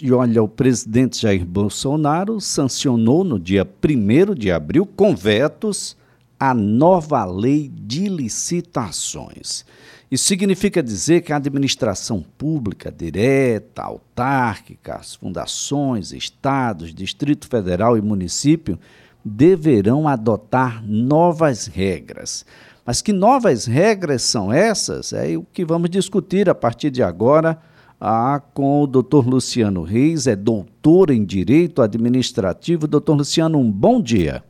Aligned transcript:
E 0.00 0.12
olha, 0.12 0.40
o 0.40 0.48
presidente 0.48 1.22
Jair 1.22 1.44
Bolsonaro 1.44 2.40
sancionou 2.40 3.24
no 3.24 3.36
dia 3.36 3.66
1 3.66 4.32
de 4.32 4.48
abril, 4.48 4.86
com 4.86 5.12
vetos, 5.12 5.96
a 6.38 6.54
nova 6.54 7.24
lei 7.24 7.68
de 7.68 8.08
licitações. 8.08 9.64
Isso 10.08 10.24
significa 10.24 10.84
dizer 10.84 11.22
que 11.22 11.32
a 11.32 11.36
administração 11.36 12.24
pública 12.38 12.92
direta, 12.92 13.82
autárquica, 13.82 14.94
as 14.94 15.16
fundações, 15.16 16.12
estados, 16.12 16.94
Distrito 16.94 17.48
Federal 17.48 17.98
e 17.98 18.00
município 18.00 18.78
deverão 19.24 20.06
adotar 20.06 20.80
novas 20.86 21.66
regras. 21.66 22.46
Mas 22.86 23.02
que 23.02 23.12
novas 23.12 23.66
regras 23.66 24.22
são 24.22 24.52
essas? 24.52 25.12
É 25.12 25.36
o 25.36 25.42
que 25.42 25.64
vamos 25.64 25.90
discutir 25.90 26.48
a 26.48 26.54
partir 26.54 26.88
de 26.88 27.02
agora 27.02 27.58
ah, 28.00 28.40
com 28.54 28.82
o 28.82 28.86
doutor 28.86 29.26
Luciano 29.26 29.82
Reis, 29.82 30.26
é 30.26 30.36
doutor 30.36 31.10
em 31.10 31.24
Direito 31.24 31.82
Administrativo. 31.82 32.86
Doutor 32.86 33.14
Luciano, 33.16 33.58
um 33.58 33.70
bom 33.70 34.00
dia. 34.00 34.42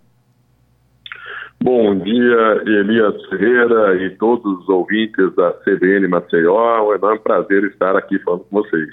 Bom 1.61 1.98
dia, 1.98 2.62
Elias 2.66 3.15
Ferreira 3.29 3.97
e 4.05 4.11
todos 4.16 4.61
os 4.61 4.69
ouvintes 4.69 5.34
da 5.34 5.52
CBN 5.65 6.07
Maceió. 6.07 6.77
É 6.77 6.83
um 6.83 6.95
enorme 6.95 7.21
prazer 7.21 7.65
estar 7.65 7.97
aqui 7.97 8.19
falando 8.21 8.45
com 8.45 8.62
vocês. 8.62 8.88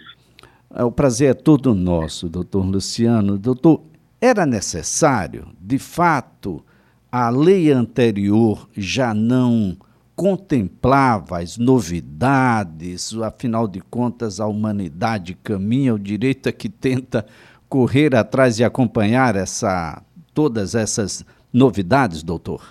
É, 0.74 0.84
o 0.84 0.92
prazer 0.92 1.30
é 1.30 1.34
todo 1.34 1.76
nosso, 1.76 2.28
doutor 2.28 2.66
Luciano. 2.66 3.38
Doutor, 3.38 3.82
era 4.20 4.46
necessário, 4.46 5.46
de 5.62 5.78
fato, 5.78 6.64
a 7.12 7.30
lei 7.30 7.72
anterior 7.72 8.68
já 8.76 9.14
não 9.14 9.78
contemplava 10.16 11.40
as 11.40 11.58
novidades, 11.58 13.14
afinal 13.22 13.68
de 13.68 13.82
contas, 13.82 14.40
a 14.40 14.48
humanidade 14.48 15.36
caminha, 15.36 15.94
o 15.94 16.00
direito 16.00 16.48
é 16.48 16.52
que 16.52 16.70
tenta 16.70 17.26
correr 17.68 18.16
atrás 18.16 18.60
e 18.60 18.64
acompanhar 18.64 19.36
essa, 19.36 20.02
todas 20.34 20.74
essas 20.74 21.26
novidades, 21.54 22.24
doutor? 22.24 22.62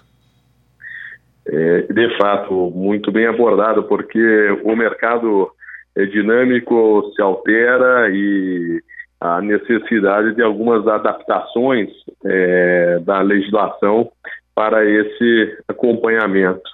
É, 1.47 1.83
de 1.83 2.17
fato, 2.17 2.71
muito 2.75 3.13
bem 3.13 3.27
abordado, 3.27 3.85
porque 3.85 4.59
o 4.65 4.75
mercado 4.75 5.51
é 5.95 6.07
dinâmico, 6.07 7.13
se 7.15 7.21
altera 7.21 8.09
e 8.11 8.83
a 9.21 9.41
necessidade 9.41 10.35
de 10.35 10.43
algumas 10.43 10.87
adaptações 10.87 11.91
é, 12.25 12.99
da 13.01 13.21
legislação 13.21 14.11
para 14.55 14.85
esse 14.85 15.59
acompanhamento. 15.69 16.74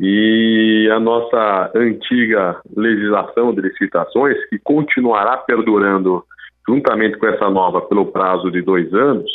E 0.00 0.88
a 0.92 1.00
nossa 1.00 1.72
antiga 1.74 2.60
legislação 2.76 3.52
de 3.52 3.62
licitações, 3.62 4.36
que 4.48 4.58
continuará 4.58 5.36
perdurando 5.38 6.24
juntamente 6.68 7.18
com 7.18 7.26
essa 7.26 7.50
nova 7.50 7.80
pelo 7.80 8.06
prazo 8.06 8.50
de 8.50 8.62
dois 8.62 8.92
anos, 8.94 9.30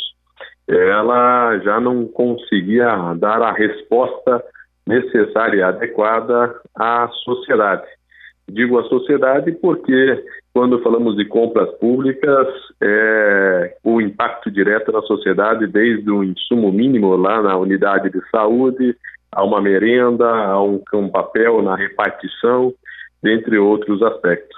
ela 0.66 1.58
já 1.58 1.78
não 1.80 2.06
conseguia 2.06 3.14
dar 3.16 3.42
a 3.42 3.52
resposta 3.52 4.42
necessária 4.86 5.58
e 5.58 5.62
adequada 5.62 6.54
à 6.74 7.08
sociedade. 7.24 7.86
Digo 8.48 8.78
à 8.78 8.84
sociedade 8.84 9.52
porque, 9.52 10.22
quando 10.52 10.82
falamos 10.82 11.16
de 11.16 11.24
compras 11.24 11.70
públicas, 11.78 12.46
é, 12.82 13.76
o 13.82 14.00
impacto 14.00 14.50
direto 14.50 14.92
na 14.92 15.00
sociedade, 15.02 15.66
desde 15.66 16.10
o 16.10 16.22
insumo 16.22 16.70
mínimo 16.70 17.16
lá 17.16 17.42
na 17.42 17.56
unidade 17.56 18.10
de 18.10 18.20
saúde, 18.30 18.94
a 19.34 19.44
uma 19.44 19.60
merenda, 19.60 20.26
a 20.26 20.62
um, 20.62 20.80
um 20.94 21.08
papel 21.08 21.62
na 21.62 21.76
repartição, 21.76 22.72
dentre 23.22 23.58
outros 23.58 24.02
aspectos. 24.02 24.54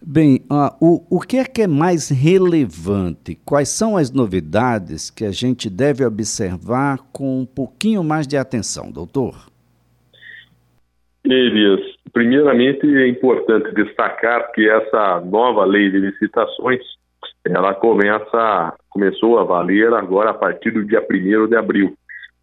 Bem, 0.00 0.40
uh, 0.50 0.72
o, 0.80 1.18
o 1.18 1.20
que 1.20 1.38
é 1.38 1.44
que 1.44 1.62
é 1.62 1.66
mais 1.66 2.08
relevante? 2.08 3.36
Quais 3.44 3.68
são 3.68 3.96
as 3.96 4.12
novidades 4.12 5.10
que 5.10 5.24
a 5.24 5.30
gente 5.30 5.68
deve 5.68 6.04
observar 6.04 6.98
com 7.12 7.40
um 7.40 7.46
pouquinho 7.46 8.04
mais 8.04 8.26
de 8.26 8.36
atenção, 8.36 8.92
doutor? 8.92 9.34
Elias, 11.24 11.80
primeiramente 12.12 12.86
é 12.86 13.08
importante 13.08 13.74
destacar 13.74 14.50
que 14.52 14.68
essa 14.68 15.20
nova 15.20 15.64
lei 15.64 15.90
de 15.90 15.98
licitações, 15.98 16.80
ela 17.44 17.74
começa, 17.74 18.74
começou 18.88 19.38
a 19.38 19.44
valer 19.44 19.92
agora 19.92 20.30
a 20.30 20.34
partir 20.34 20.70
do 20.70 20.84
dia 20.84 21.04
1 21.10 21.48
de 21.48 21.56
abril. 21.56 21.94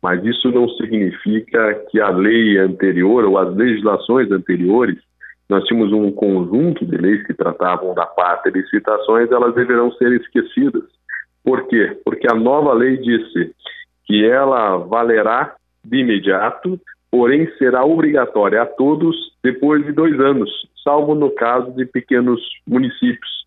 Mas 0.06 0.24
isso 0.24 0.52
não 0.52 0.70
significa 0.70 1.74
que 1.90 2.00
a 2.00 2.10
lei 2.10 2.60
anterior 2.60 3.26
ou 3.26 3.40
as 3.40 3.56
legislações 3.56 4.30
anteriores 4.30 5.00
nós 5.50 5.64
tínhamos 5.64 5.92
um 5.94 6.12
conjunto 6.12 6.86
de 6.86 6.96
leis 6.96 7.26
que 7.26 7.34
tratavam 7.34 7.92
da 7.96 8.06
parte 8.06 8.52
de 8.52 8.60
licitações, 8.60 9.32
elas 9.32 9.56
deverão 9.56 9.92
ser 9.94 10.12
esquecidas. 10.12 10.84
Por 11.44 11.68
quê? 11.68 12.00
Porque 12.06 12.28
a 12.32 12.36
nova 12.36 12.72
lei 12.74 12.98
disse 12.98 13.52
que 14.06 14.24
ela 14.24 14.78
valerá 14.78 15.56
de 15.84 15.98
imediato, 15.98 16.80
porém 17.10 17.50
será 17.58 17.84
obrigatória 17.84 18.62
a 18.62 18.66
todos 18.68 19.16
depois 19.44 19.84
de 19.84 19.92
dois 19.92 20.20
anos, 20.20 20.52
salvo 20.84 21.16
no 21.16 21.32
caso 21.32 21.72
de 21.72 21.84
pequenos 21.84 22.40
municípios. 22.68 23.46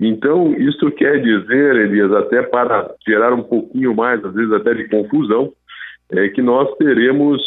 Então, 0.00 0.52
isso 0.54 0.90
quer 0.90 1.22
dizer, 1.22 1.76
Elias, 1.76 2.10
até 2.12 2.42
para 2.42 2.92
gerar 3.06 3.32
um 3.32 3.44
pouquinho 3.44 3.94
mais, 3.94 4.24
às 4.24 4.34
vezes 4.34 4.52
até 4.52 4.74
de 4.74 4.88
confusão, 4.88 5.52
é 6.12 6.28
que 6.28 6.42
nós 6.42 6.72
teremos 6.76 7.42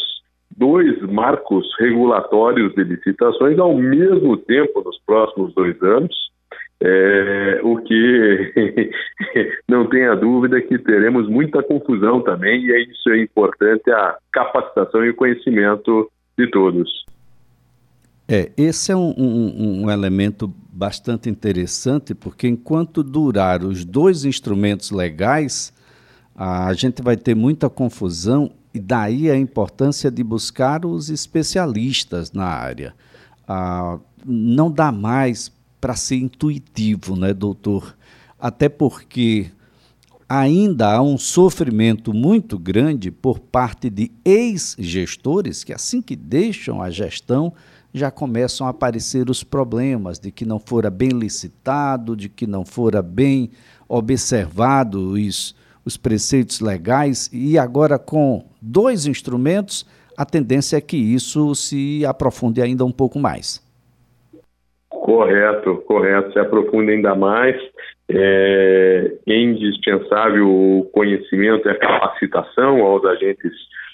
dois 0.58 1.00
marcos 1.02 1.68
regulatórios 1.80 2.74
de 2.76 2.84
licitações 2.84 3.60
ao 3.60 3.76
mesmo 3.76 4.38
tempo 4.38 4.82
nos 4.84 4.98
próximos 5.06 5.54
dois 5.54 5.82
anos, 5.82 6.16
é, 6.82 7.62
o 7.64 7.78
que 7.78 8.54
não 9.70 9.88
tenha 9.88 10.16
dúvida 10.16 10.62
que 10.62 10.78
teremos 10.78 11.28
muita 11.30 11.64
confusão 11.64 12.22
também, 12.22 12.64
e 12.66 12.72
é 12.72 12.82
isso 12.82 13.10
é 13.10 13.22
importante 13.22 13.90
a 13.92 14.18
capacitação 14.32 15.06
e 15.06 15.10
o 15.10 15.16
conhecimento 15.16 16.10
de 16.38 16.48
todos. 16.50 17.06
É, 18.28 18.52
esse 18.58 18.92
é 18.92 18.96
um, 18.96 19.14
um, 19.18 19.84
um 19.84 19.92
elemento 19.92 20.52
bastante 20.72 21.30
interessante, 21.30 22.16
porque 22.16 22.48
enquanto 22.48 23.04
durar 23.04 23.64
os 23.64 23.86
dois 23.86 24.26
instrumentos 24.26 24.92
legais, 24.92 25.72
a 26.36 26.74
gente 26.74 27.02
vai 27.02 27.16
ter 27.16 27.34
muita 27.34 27.70
confusão 27.70 28.52
e 28.74 28.80
daí 28.80 29.32
a 29.32 29.38
importância 29.38 30.12
de 30.12 30.22
buscar 30.22 30.86
os 30.86 31.10
especialistas 31.10 32.34
na 32.34 32.46
área. 32.46 32.94
Ah, 33.48 33.98
não 34.26 34.70
dá 34.70 34.92
mais 34.92 35.52
para 35.80 35.96
ser 35.96 36.18
intuitivo, 36.18 37.16
né, 37.16 37.34
doutor? 37.34 37.96
Até 38.38 38.68
porque 38.68 39.50
ainda 40.28 40.94
há 40.94 41.02
um 41.02 41.18
sofrimento 41.18 42.14
muito 42.14 42.60
grande 42.60 43.12
por 43.12 43.40
parte 43.40 43.90
de 43.90 44.12
ex-gestores 44.26 45.64
que, 45.64 45.72
assim 45.72 46.02
que 46.02 46.16
deixam 46.16 46.82
a 46.82 46.90
gestão, 46.90 47.54
já 47.94 48.12
começam 48.12 48.68
a 48.68 48.72
aparecer 48.72 49.30
os 49.30 49.42
problemas 49.42 50.20
de 50.20 50.32
que 50.32 50.46
não 50.46 50.60
fora 50.60 50.90
bem 50.90 51.12
licitado, 51.12 52.14
de 52.14 52.28
que 52.28 52.46
não 52.46 52.66
fora 52.66 53.02
bem 53.02 53.52
observado 53.88 55.12
os, 55.14 55.56
os 55.86 55.96
preceitos 55.98 56.60
legais, 56.60 57.30
e 57.32 57.58
agora 57.58 58.00
com 58.00 58.44
dois 58.62 59.06
instrumentos, 59.06 59.86
a 60.18 60.26
tendência 60.26 60.78
é 60.78 60.82
que 60.82 60.98
isso 60.98 61.54
se 61.54 62.06
aprofunde 62.06 62.62
ainda 62.62 62.84
um 62.84 62.92
pouco 62.92 63.20
mais. 63.20 63.64
Correto, 64.90 65.76
correto, 65.88 66.34
se 66.34 66.40
aprofunde 66.40 66.92
ainda 66.92 67.14
mais. 67.14 67.56
É, 68.10 69.12
é 69.28 69.40
indispensável 69.40 70.48
o 70.48 70.90
conhecimento 70.92 71.68
e 71.68 71.72
a 71.72 71.76
capacitação 71.78 72.82
aos 72.82 73.06
agentes 73.06 73.52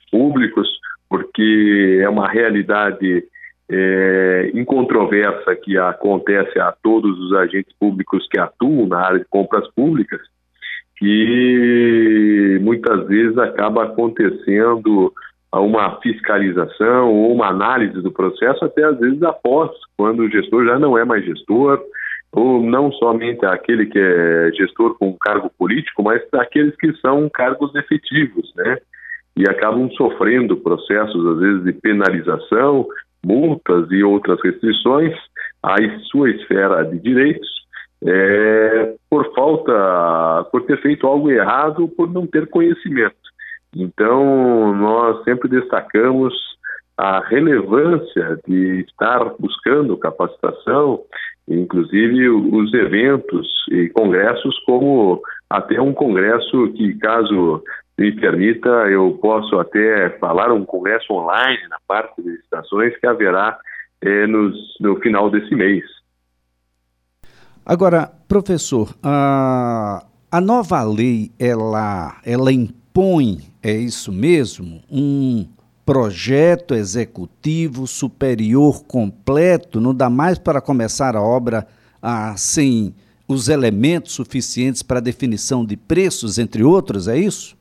públicos, 0.10 0.68
porque 1.10 2.00
é 2.02 2.08
uma 2.08 2.30
realidade 2.30 3.26
é, 3.70 4.52
incontroversa 4.54 5.56
que 5.56 5.78
acontece 5.78 6.60
a 6.60 6.74
todos 6.84 7.18
os 7.20 7.34
agentes 7.34 7.74
públicos 7.80 8.28
que 8.30 8.40
atuam 8.40 8.86
na 8.88 9.00
área 9.00 9.20
de 9.20 9.26
compras 9.26 9.68
públicas, 9.74 10.20
que 11.02 12.60
muitas 12.62 13.08
vezes 13.08 13.36
acaba 13.40 13.86
acontecendo 13.86 15.12
uma 15.52 16.00
fiscalização 16.00 17.12
ou 17.12 17.34
uma 17.34 17.48
análise 17.48 18.00
do 18.04 18.12
processo, 18.12 18.64
até 18.64 18.84
às 18.84 19.00
vezes 19.00 19.22
após, 19.24 19.72
quando 19.98 20.20
o 20.20 20.30
gestor 20.30 20.64
já 20.64 20.78
não 20.78 20.96
é 20.96 21.04
mais 21.04 21.26
gestor, 21.26 21.82
ou 22.32 22.62
não 22.62 22.92
somente 22.94 23.44
aquele 23.48 23.88
que 23.88 23.98
é 23.98 24.52
gestor 24.54 24.96
com 25.00 25.18
cargo 25.18 25.52
político, 25.58 26.04
mas 26.04 26.22
aqueles 26.34 26.76
que 26.76 26.94
são 26.98 27.28
cargos 27.34 27.74
efetivos, 27.74 28.54
né? 28.56 28.78
E 29.36 29.50
acabam 29.50 29.90
sofrendo 29.94 30.56
processos, 30.58 31.26
às 31.26 31.40
vezes, 31.40 31.64
de 31.64 31.74
penalização, 31.74 32.88
multas 33.26 33.90
e 33.90 34.04
outras 34.04 34.40
restrições 34.44 35.16
à 35.64 35.76
sua 36.12 36.30
esfera 36.30 36.84
de 36.84 37.00
direitos, 37.00 37.50
é, 38.06 38.96
por 39.10 39.34
falta, 39.34 40.48
por 40.52 40.64
ter 40.64 40.82
feito 40.82 41.06
algo 41.08 41.30
errado, 41.30 41.88
por 41.88 42.12
não 42.12 42.26
ter 42.26 42.48
conhecimento. 42.48 43.16
Então, 43.76 44.76
nós 44.76 45.24
sempre 45.24 45.50
destacamos 45.50 46.34
a 46.98 47.20
relevância 47.20 48.38
de 48.48 48.82
estar 48.82 49.34
buscando 49.40 49.98
capacitação 49.98 51.02
inclusive 51.48 52.30
os 52.30 52.74
eventos 52.74 53.48
e 53.70 53.90
congressos, 53.90 54.58
como 54.66 55.22
até 55.50 55.82
um 55.82 55.94
congresso 55.94 56.72
que, 56.74 56.98
caso 56.98 57.64
me 57.98 58.12
permita, 58.14 58.70
eu 58.90 59.18
posso 59.22 59.60
até 59.60 60.10
falar 60.18 60.52
um 60.52 60.66
congresso 60.66 61.14
online 61.14 61.60
na 61.70 61.78
parte 61.88 62.22
de 62.22 62.30
licitações 62.30 62.98
que 62.98 63.06
haverá 63.06 63.60
é, 64.02 64.26
nos, 64.26 64.56
no 64.80 64.96
final 64.98 65.30
desse 65.30 65.54
mês. 65.54 65.84
Agora, 67.66 68.12
professor, 68.28 68.96
a, 69.04 70.04
a 70.32 70.42
nova 70.42 70.84
lei, 70.84 71.32
ela, 71.40 72.20
ela 72.26 72.52
impõe, 72.52 73.40
é 73.62 73.72
isso 73.72 74.12
mesmo, 74.12 74.82
um 74.92 75.46
projeto 75.86 76.74
executivo 76.74 77.86
superior 77.86 78.84
completo, 78.86 79.80
não 79.80 79.94
dá 79.94 80.10
mais 80.10 80.40
para 80.40 80.62
começar 80.62 81.16
a 81.16 81.22
obra 81.22 81.68
ah, 82.02 82.34
sem 82.36 82.96
os 83.28 83.48
elementos 83.48 84.14
suficientes 84.14 84.82
para 84.82 85.00
definição 85.00 85.66
de 85.66 85.78
preços, 85.78 86.38
entre 86.38 86.64
outros, 86.64 87.08
é 87.08 87.18
isso? 87.18 87.58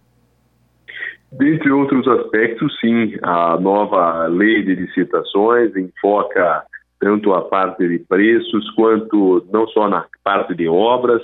Dentre 1.33 1.71
outros 1.71 2.09
aspectos, 2.09 2.77
sim, 2.81 3.17
a 3.23 3.59
nova 3.61 4.27
lei 4.27 4.65
de 4.65 4.75
licitações 4.75 5.77
enfoca 5.77 6.65
tanto 7.01 7.33
a 7.33 7.43
parte 7.43 7.89
de 7.89 7.99
preços 7.99 8.71
quanto 8.73 9.45
não 9.51 9.67
só 9.69 9.89
na 9.89 10.05
parte 10.23 10.55
de 10.55 10.69
obras, 10.69 11.23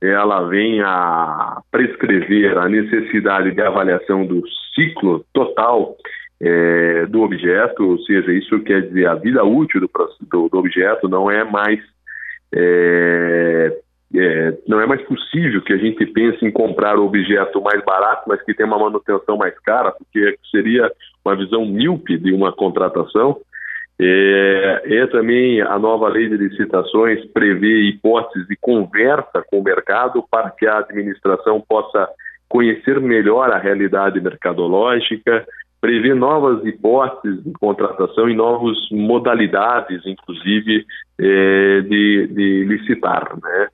ela 0.00 0.42
vem 0.48 0.82
a 0.82 1.60
prescrever 1.70 2.58
a 2.58 2.68
necessidade 2.68 3.52
de 3.52 3.62
avaliação 3.62 4.26
do 4.26 4.42
ciclo 4.74 5.24
total 5.32 5.96
é, 6.40 7.06
do 7.06 7.22
objeto, 7.22 7.88
ou 7.88 7.98
seja, 8.00 8.32
isso 8.32 8.58
quer 8.64 8.82
dizer 8.82 9.06
a 9.06 9.14
vida 9.14 9.44
útil 9.44 9.80
do, 9.80 9.90
do, 10.22 10.48
do 10.48 10.58
objeto 10.58 11.08
não 11.08 11.30
é 11.30 11.44
mais 11.44 11.78
é, 12.54 13.78
é, 14.14 14.58
não 14.68 14.80
é 14.80 14.86
mais 14.86 15.00
possível 15.02 15.62
que 15.62 15.72
a 15.72 15.76
gente 15.76 16.04
pense 16.06 16.44
em 16.44 16.50
comprar 16.50 16.98
o 16.98 17.06
objeto 17.06 17.62
mais 17.62 17.82
barato, 17.84 18.24
mas 18.26 18.42
que 18.42 18.52
tem 18.52 18.66
uma 18.66 18.78
manutenção 18.78 19.36
mais 19.36 19.58
cara, 19.60 19.92
porque 19.92 20.36
seria 20.50 20.90
uma 21.24 21.36
visão 21.36 21.64
míope 21.64 22.18
de 22.18 22.32
uma 22.32 22.52
contratação. 22.52 23.38
É, 24.04 24.82
é, 24.84 25.06
também 25.06 25.60
a 25.60 25.78
nova 25.78 26.08
lei 26.08 26.28
de 26.28 26.36
licitações 26.36 27.24
prevê 27.26 27.82
hipóteses 27.82 28.48
de 28.48 28.56
conversa 28.56 29.44
com 29.48 29.60
o 29.60 29.62
mercado 29.62 30.24
para 30.28 30.50
que 30.50 30.66
a 30.66 30.78
administração 30.78 31.60
possa 31.60 32.08
conhecer 32.48 33.00
melhor 33.00 33.52
a 33.52 33.58
realidade 33.58 34.20
mercadológica, 34.20 35.46
prevê 35.80 36.14
novas 36.14 36.64
hipóteses 36.66 37.44
de 37.44 37.52
contratação 37.52 38.28
e 38.28 38.34
novas 38.34 38.76
modalidades, 38.90 40.04
inclusive, 40.04 40.84
é, 41.20 41.80
de, 41.82 42.26
de 42.26 42.64
licitar. 42.64 43.36
Né? 43.40 43.68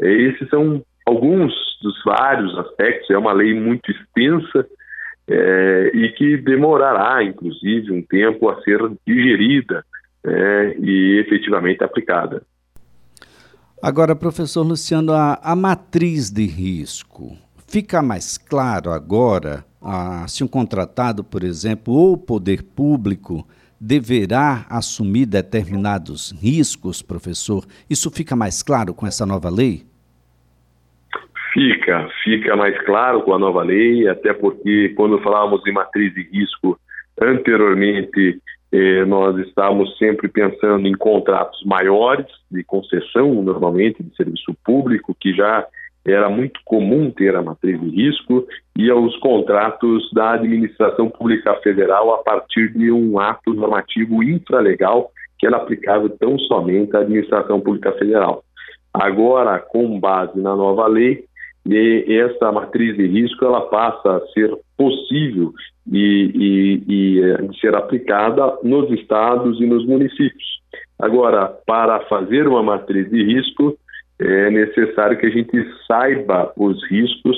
Esses 0.00 0.48
são 0.48 0.80
alguns 1.04 1.52
dos 1.82 2.00
vários 2.04 2.56
aspectos, 2.56 3.10
é 3.10 3.18
uma 3.18 3.32
lei 3.32 3.52
muito 3.52 3.90
extensa 3.90 4.64
é, 5.32 5.90
e 5.94 6.12
que 6.12 6.36
demorará, 6.36 7.24
inclusive, 7.24 7.90
um 7.90 8.02
tempo 8.02 8.48
a 8.50 8.60
ser 8.62 8.78
digerida 9.06 9.84
é, 10.24 10.76
e 10.78 11.18
efetivamente 11.20 11.82
aplicada. 11.82 12.42
Agora, 13.82 14.14
professor 14.14 14.62
Luciano, 14.62 15.12
a, 15.12 15.40
a 15.42 15.56
matriz 15.56 16.30
de 16.30 16.46
risco. 16.46 17.36
Fica 17.66 18.02
mais 18.02 18.36
claro 18.36 18.90
agora 18.90 19.64
ah, 19.80 20.26
se 20.28 20.44
um 20.44 20.46
contratado, 20.46 21.24
por 21.24 21.42
exemplo, 21.42 21.94
ou 21.94 22.16
poder 22.16 22.62
público 22.62 23.46
deverá 23.80 24.64
assumir 24.68 25.26
determinados 25.26 26.32
riscos, 26.40 27.02
professor? 27.02 27.64
Isso 27.90 28.10
fica 28.10 28.36
mais 28.36 28.62
claro 28.62 28.94
com 28.94 29.06
essa 29.06 29.26
nova 29.26 29.50
lei? 29.50 29.84
Fica, 31.52 32.08
fica 32.24 32.56
mais 32.56 32.78
claro 32.84 33.22
com 33.22 33.34
a 33.34 33.38
nova 33.38 33.62
lei, 33.62 34.08
até 34.08 34.32
porque 34.32 34.90
quando 34.96 35.20
falávamos 35.20 35.62
de 35.62 35.72
matriz 35.72 36.14
de 36.14 36.22
risco 36.22 36.78
anteriormente, 37.20 38.40
eh, 38.72 39.04
nós 39.04 39.38
estávamos 39.46 39.96
sempre 39.98 40.28
pensando 40.28 40.86
em 40.86 40.94
contratos 40.94 41.62
maiores, 41.64 42.26
de 42.50 42.64
concessão, 42.64 43.42
normalmente, 43.42 44.02
de 44.02 44.16
serviço 44.16 44.56
público, 44.64 45.14
que 45.20 45.34
já 45.34 45.66
era 46.06 46.28
muito 46.30 46.58
comum 46.64 47.10
ter 47.10 47.36
a 47.36 47.42
matriz 47.42 47.78
de 47.80 47.88
risco, 47.90 48.46
e 48.76 48.90
aos 48.90 49.14
contratos 49.18 50.10
da 50.14 50.32
administração 50.32 51.10
pública 51.10 51.54
federal 51.56 52.14
a 52.14 52.18
partir 52.18 52.72
de 52.72 52.90
um 52.90 53.20
ato 53.20 53.52
normativo 53.52 54.22
infralegal 54.22 55.10
que 55.38 55.46
era 55.46 55.56
aplicável 55.56 56.08
tão 56.08 56.38
somente 56.38 56.96
à 56.96 57.00
administração 57.00 57.60
pública 57.60 57.92
federal. 57.92 58.42
Agora, 58.94 59.58
com 59.58 59.98
base 59.98 60.38
na 60.40 60.54
nova 60.54 60.86
lei, 60.86 61.24
essa 61.66 62.50
matriz 62.50 62.96
de 62.96 63.06
risco 63.06 63.44
ela 63.44 63.62
passa 63.62 64.16
a 64.16 64.26
ser 64.32 64.50
possível 64.76 65.52
e, 65.90 66.30
e, 66.34 66.92
e 66.92 67.20
eh, 67.22 67.38
ser 67.60 67.74
aplicada 67.74 68.58
nos 68.62 68.90
estados 68.90 69.60
e 69.60 69.66
nos 69.66 69.86
municípios. 69.86 70.60
Agora, 70.98 71.46
para 71.66 72.00
fazer 72.06 72.46
uma 72.46 72.62
matriz 72.62 73.10
de 73.10 73.22
risco, 73.22 73.76
é 74.18 74.50
necessário 74.50 75.18
que 75.18 75.26
a 75.26 75.30
gente 75.30 75.52
saiba 75.86 76.52
os 76.56 76.82
riscos 76.88 77.36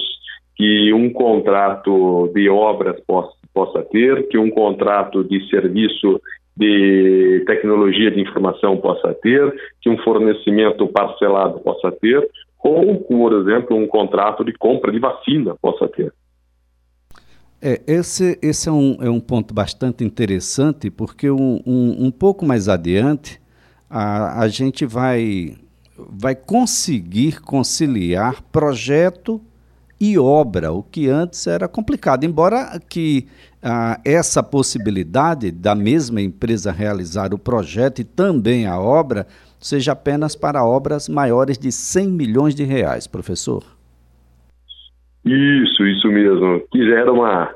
que 0.56 0.92
um 0.92 1.10
contrato 1.12 2.30
de 2.34 2.48
obras 2.48 3.00
possa, 3.06 3.34
possa 3.52 3.82
ter, 3.84 4.28
que 4.28 4.38
um 4.38 4.50
contrato 4.50 5.24
de 5.24 5.48
serviço 5.48 6.20
de 6.56 7.42
tecnologia 7.46 8.10
de 8.10 8.20
informação 8.20 8.76
possa 8.76 9.12
ter, 9.14 9.52
que 9.80 9.90
um 9.90 9.98
fornecimento 9.98 10.86
parcelado 10.88 11.58
possa 11.60 11.90
ter, 11.90 12.28
ou, 12.64 12.96
por 13.02 13.34
exemplo, 13.34 13.76
um 13.76 13.86
contrato 13.86 14.42
de 14.42 14.54
compra 14.54 14.90
de 14.90 14.98
vacina 14.98 15.54
possa 15.60 15.86
ter. 15.86 16.12
É, 17.60 17.80
esse, 17.86 18.38
esse 18.42 18.68
é, 18.68 18.72
um, 18.72 18.96
é 19.02 19.10
um 19.10 19.20
ponto 19.20 19.52
bastante 19.52 20.02
interessante, 20.02 20.90
porque 20.90 21.30
um, 21.30 21.60
um, 21.66 22.06
um 22.06 22.10
pouco 22.10 22.44
mais 22.44 22.68
adiante 22.68 23.40
a, 23.88 24.40
a 24.40 24.48
gente 24.48 24.86
vai 24.86 25.56
vai 25.96 26.34
conseguir 26.34 27.40
conciliar 27.40 28.42
projeto 28.50 29.40
e 30.00 30.18
obra, 30.18 30.72
o 30.72 30.82
que 30.82 31.08
antes 31.08 31.46
era 31.46 31.68
complicado. 31.68 32.24
Embora 32.24 32.80
que 32.88 33.28
ah, 33.62 34.00
essa 34.04 34.42
possibilidade 34.42 35.52
da 35.52 35.74
mesma 35.74 36.20
empresa 36.20 36.72
realizar 36.72 37.32
o 37.32 37.38
projeto 37.38 38.00
e 38.00 38.04
também 38.04 38.66
a 38.66 38.78
obra 38.78 39.26
seja 39.64 39.92
apenas 39.92 40.36
para 40.36 40.62
obras 40.62 41.08
maiores 41.08 41.56
de 41.56 41.72
100 41.72 42.08
milhões 42.08 42.54
de 42.54 42.64
reais, 42.64 43.06
professor. 43.06 43.64
Isso, 45.24 45.86
isso 45.86 46.08
mesmo. 46.08 46.60
Que 46.70 46.92
era 46.92 47.10
uma, 47.10 47.50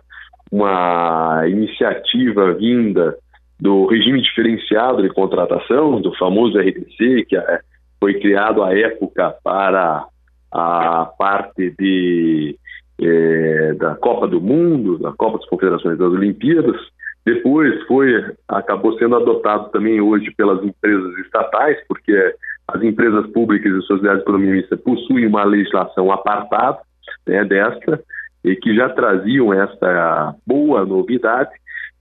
uma 0.51 1.43
iniciativa 1.47 2.55
vinda 2.55 3.15
do 3.61 3.85
regime 3.87 4.23
diferenciado 4.23 5.03
de 5.03 5.11
contratação, 5.11 6.01
do 6.01 6.17
famoso 6.17 6.59
RDC, 6.59 7.27
que 7.29 7.37
é 7.37 7.61
foi 8.01 8.15
criado 8.21 8.63
à 8.63 8.73
época 8.75 9.35
para 9.45 10.07
a 10.51 11.05
parte 11.19 11.75
de, 11.79 12.57
é, 13.03 13.75
da 13.75 13.97
Copa 13.97 14.27
do 14.27 14.41
Mundo, 14.41 14.99
da 14.99 15.13
Copa 15.13 15.37
das 15.37 15.49
Confederações 15.49 15.99
das 15.99 16.11
Olimpíadas. 16.11 16.81
Depois 17.29 17.79
foi 17.83 18.25
acabou 18.49 18.99
sendo 18.99 19.17
adotado 19.17 19.69
também 19.69 20.01
hoje 20.01 20.31
pelas 20.35 20.65
empresas 20.65 21.15
estatais, 21.19 21.77
porque 21.87 22.35
as 22.67 22.83
empresas 22.83 23.27
públicas 23.33 23.71
e 23.71 23.83
sociedades 23.83 24.25
de 24.25 24.77
possuem 24.79 25.27
uma 25.27 25.45
legislação 25.45 26.11
apartada 26.11 26.79
né, 27.27 27.45
desta 27.45 28.03
e 28.43 28.57
que 28.57 28.75
já 28.75 28.89
traziam 28.89 29.53
esta 29.53 30.35
boa 30.47 30.87
novidade, 30.87 31.51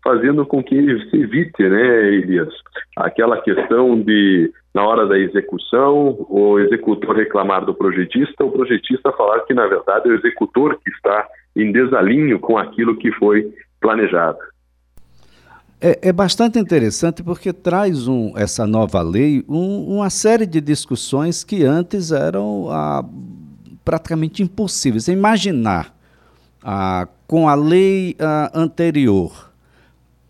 fazendo 0.01 0.46
com 0.46 0.63
que 0.63 0.75
se 1.10 1.17
evite, 1.17 1.62
né, 1.62 2.13
Elias, 2.13 2.53
aquela 2.96 3.41
questão 3.41 4.00
de 4.00 4.50
na 4.74 4.88
hora 4.88 5.05
da 5.07 5.19
execução, 5.19 6.25
o 6.29 6.57
executor 6.60 7.17
reclamar 7.17 7.65
do 7.65 7.74
projetista, 7.74 8.46
o 8.46 8.51
projetista 8.51 9.12
falar 9.12 9.41
que, 9.41 9.53
na 9.53 9.67
verdade, 9.67 10.07
é 10.07 10.12
o 10.12 10.15
executor 10.15 10.79
que 10.81 10.89
está 10.91 11.27
em 11.53 11.74
desalinho 11.74 12.39
com 12.39 12.57
aquilo 12.57 12.96
que 12.96 13.12
foi 13.13 13.51
planejado. 13.81 14.38
É, 15.79 16.10
é 16.10 16.12
bastante 16.12 16.57
interessante 16.57 17.22
porque 17.22 17.53
traz 17.53 18.07
um, 18.07 18.36
essa 18.36 18.65
nova 18.65 19.01
lei 19.01 19.43
um, 19.48 19.98
uma 19.98 20.10
série 20.10 20.48
de 20.48 20.60
discussões 20.60 21.43
que 21.43 21.63
antes 21.63 22.12
eram 22.12 22.67
ah, 22.69 23.05
praticamente 23.86 24.41
impossíveis. 24.41 25.07
Imaginar 25.07 25.96
ah, 26.63 27.07
com 27.27 27.48
a 27.48 27.53
lei 27.53 28.15
ah, 28.19 28.51
anterior 28.55 29.48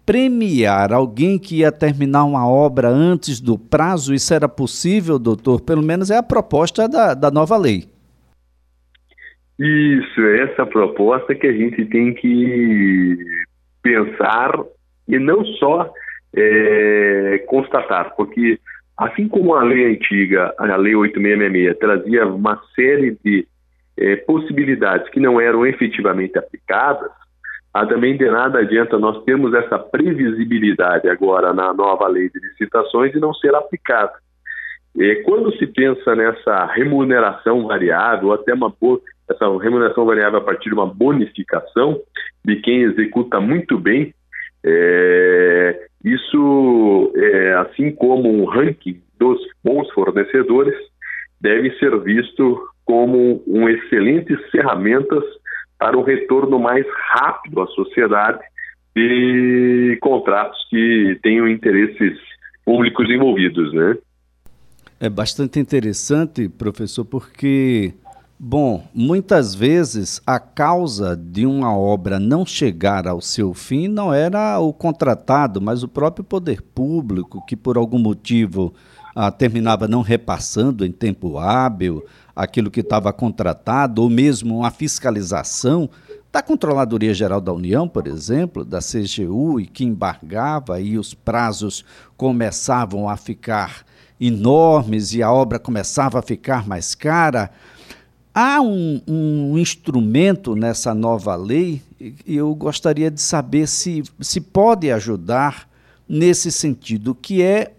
premiar 0.05 0.93
alguém 0.93 1.37
que 1.37 1.57
ia 1.57 1.71
terminar 1.71 2.23
uma 2.23 2.47
obra 2.47 2.87
antes 2.87 3.41
do 3.41 3.57
prazo? 3.57 4.13
Isso 4.13 4.33
era 4.33 4.47
possível, 4.47 5.19
doutor? 5.19 5.59
Pelo 5.59 5.83
menos 5.83 6.09
é 6.09 6.17
a 6.17 6.23
proposta 6.23 6.87
da, 6.87 7.13
da 7.13 7.29
nova 7.29 7.57
lei. 7.57 7.89
Isso, 9.59 10.21
é 10.21 10.43
essa 10.43 10.65
proposta 10.65 11.35
que 11.35 11.45
a 11.47 11.51
gente 11.51 11.83
tem 11.85 12.13
que 12.13 13.17
pensar 13.81 14.51
e 15.07 15.17
não 15.19 15.45
só 15.45 15.91
é, 16.35 17.43
constatar, 17.47 18.15
porque 18.15 18.59
assim 18.97 19.27
como 19.27 19.53
a 19.53 19.63
lei 19.63 19.93
antiga, 19.93 20.53
a 20.57 20.75
lei 20.75 20.95
8666, 20.95 21.77
trazia 21.79 22.25
uma 22.25 22.61
série 22.75 23.17
de 23.23 23.47
é, 23.97 24.15
possibilidades 24.17 25.09
que 25.09 25.19
não 25.19 25.39
eram 25.39 25.65
efetivamente 25.65 26.37
aplicadas, 26.37 27.09
a 27.73 27.85
também 27.85 28.17
de 28.17 28.25
nada 28.29 28.59
adianta 28.59 28.97
nós 28.97 29.23
termos 29.23 29.53
essa 29.53 29.77
previsibilidade 29.77 31.07
agora 31.09 31.53
na 31.53 31.73
nova 31.73 32.07
lei 32.07 32.29
de 32.29 32.39
licitações 32.39 33.13
e 33.13 33.19
não 33.19 33.33
ser 33.33 33.53
aplicada. 33.53 34.13
E 34.95 35.15
quando 35.17 35.55
se 35.57 35.67
pensa 35.67 36.15
nessa 36.15 36.65
remuneração 36.65 37.67
variável, 37.67 38.29
ou 38.29 38.33
até 38.33 38.53
uma 38.53 38.73
essa 39.29 39.45
remuneração 39.61 40.05
variável 40.05 40.39
a 40.39 40.43
partir 40.43 40.69
de 40.69 40.75
uma 40.75 40.87
bonificação 40.87 41.99
de 42.43 42.55
quem 42.57 42.83
executa 42.83 43.39
muito 43.39 43.77
bem, 43.77 44.13
é, 44.63 45.87
isso, 46.03 47.13
é, 47.15 47.53
assim 47.55 47.91
como 47.91 48.29
um 48.29 48.45
ranking 48.45 49.01
dos 49.19 49.39
bons 49.63 49.89
fornecedores, 49.91 50.75
deve 51.39 51.71
ser 51.77 51.97
visto 52.01 52.67
como 52.85 53.43
um 53.47 53.69
excelentes 53.69 54.39
ferramentas 54.49 55.23
para 55.77 55.97
um 55.97 56.03
retorno 56.03 56.59
mais 56.59 56.85
rápido 57.11 57.61
à 57.61 57.67
sociedade 57.67 58.39
de 58.95 59.97
contratos 60.01 60.57
que 60.69 61.19
tenham 61.21 61.47
interesses 61.47 62.17
públicos 62.65 63.07
envolvidos, 63.09 63.71
né? 63.73 63.95
É 64.99 65.09
bastante 65.09 65.59
interessante, 65.59 66.49
professor, 66.49 67.05
porque, 67.05 67.93
bom, 68.39 68.83
muitas 68.93 69.55
vezes 69.55 70.21
a 70.25 70.39
causa 70.39 71.15
de 71.15 71.45
uma 71.45 71.75
obra 71.75 72.19
não 72.19 72.45
chegar 72.45 73.07
ao 73.07 73.21
seu 73.21 73.53
fim 73.53 73.87
não 73.87 74.13
era 74.13 74.59
o 74.59 74.71
contratado, 74.71 75.61
mas 75.61 75.83
o 75.83 75.87
próprio 75.87 76.23
poder 76.23 76.61
público, 76.61 77.43
que 77.45 77.55
por 77.55 77.77
algum 77.77 77.99
motivo 77.99 78.73
ah, 79.15 79.31
terminava 79.31 79.87
não 79.87 80.01
repassando 80.01 80.85
em 80.85 80.91
tempo 80.91 81.37
hábil 81.37 82.05
aquilo 82.35 82.69
que 82.69 82.81
estava 82.81 83.11
contratado, 83.11 84.03
ou 84.03 84.09
mesmo 84.09 84.63
a 84.63 84.69
fiscalização 84.69 85.89
da 86.31 86.43
Controladoria 86.43 87.13
Geral 87.15 87.41
da 87.41 87.51
União, 87.51 87.87
por 87.87 88.05
exemplo, 88.05 88.63
da 88.63 88.77
CGU, 88.77 89.59
e 89.59 89.65
que 89.65 89.83
embargava 89.83 90.79
e 90.79 90.99
os 90.99 91.15
prazos 91.15 91.83
começavam 92.15 93.09
a 93.09 93.17
ficar 93.17 93.83
enormes 94.21 95.13
e 95.13 95.23
a 95.23 95.31
obra 95.31 95.57
começava 95.57 96.19
a 96.19 96.21
ficar 96.21 96.67
mais 96.67 96.93
cara. 96.93 97.49
Há 98.39 98.61
um, 98.61 99.01
um 99.07 99.57
instrumento 99.57 100.55
nessa 100.55 100.93
nova 100.93 101.35
lei 101.35 101.81
e 101.99 102.37
eu 102.37 102.53
gostaria 102.53 103.09
de 103.09 103.19
saber 103.19 103.67
se, 103.67 104.03
se 104.21 104.39
pode 104.39 104.91
ajudar 104.91 105.67
nesse 106.07 106.51
sentido, 106.51 107.15
que 107.15 107.41
é 107.41 107.73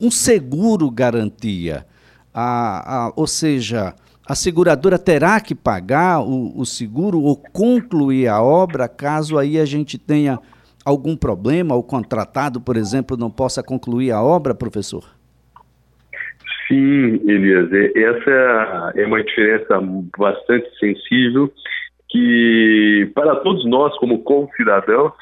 um 0.00 0.10
seguro 0.10 0.90
garantia. 0.90 1.86
A, 2.32 3.08
a, 3.08 3.12
ou 3.16 3.26
seja, 3.26 3.94
a 4.26 4.34
seguradora 4.34 4.98
terá 4.98 5.38
que 5.40 5.54
pagar 5.54 6.22
o, 6.22 6.58
o, 6.58 6.64
seguro 6.64 7.20
ou 7.20 7.36
concluir 7.36 8.28
a 8.28 8.40
obra 8.40 8.88
caso 8.88 9.36
aí 9.36 9.60
a 9.60 9.66
gente 9.66 9.98
tenha 9.98 10.40
algum 10.86 11.14
problema, 11.14 11.74
o 11.74 11.82
contratado, 11.82 12.62
por 12.62 12.78
exemplo, 12.78 13.14
não 13.14 13.30
possa 13.30 13.62
concluir 13.62 14.10
a 14.12 14.22
obra, 14.22 14.54
professor? 14.54 15.17
Sim, 16.68 17.20
Elias, 17.26 17.70
essa 17.96 18.92
é 18.94 19.06
uma 19.06 19.24
diferença 19.24 19.80
bastante 20.18 20.68
sensível 20.78 21.50
que 22.10 23.10
para 23.14 23.36
todos 23.36 23.64
nós 23.64 23.96
como 23.98 24.22
concidadãos 24.22 25.14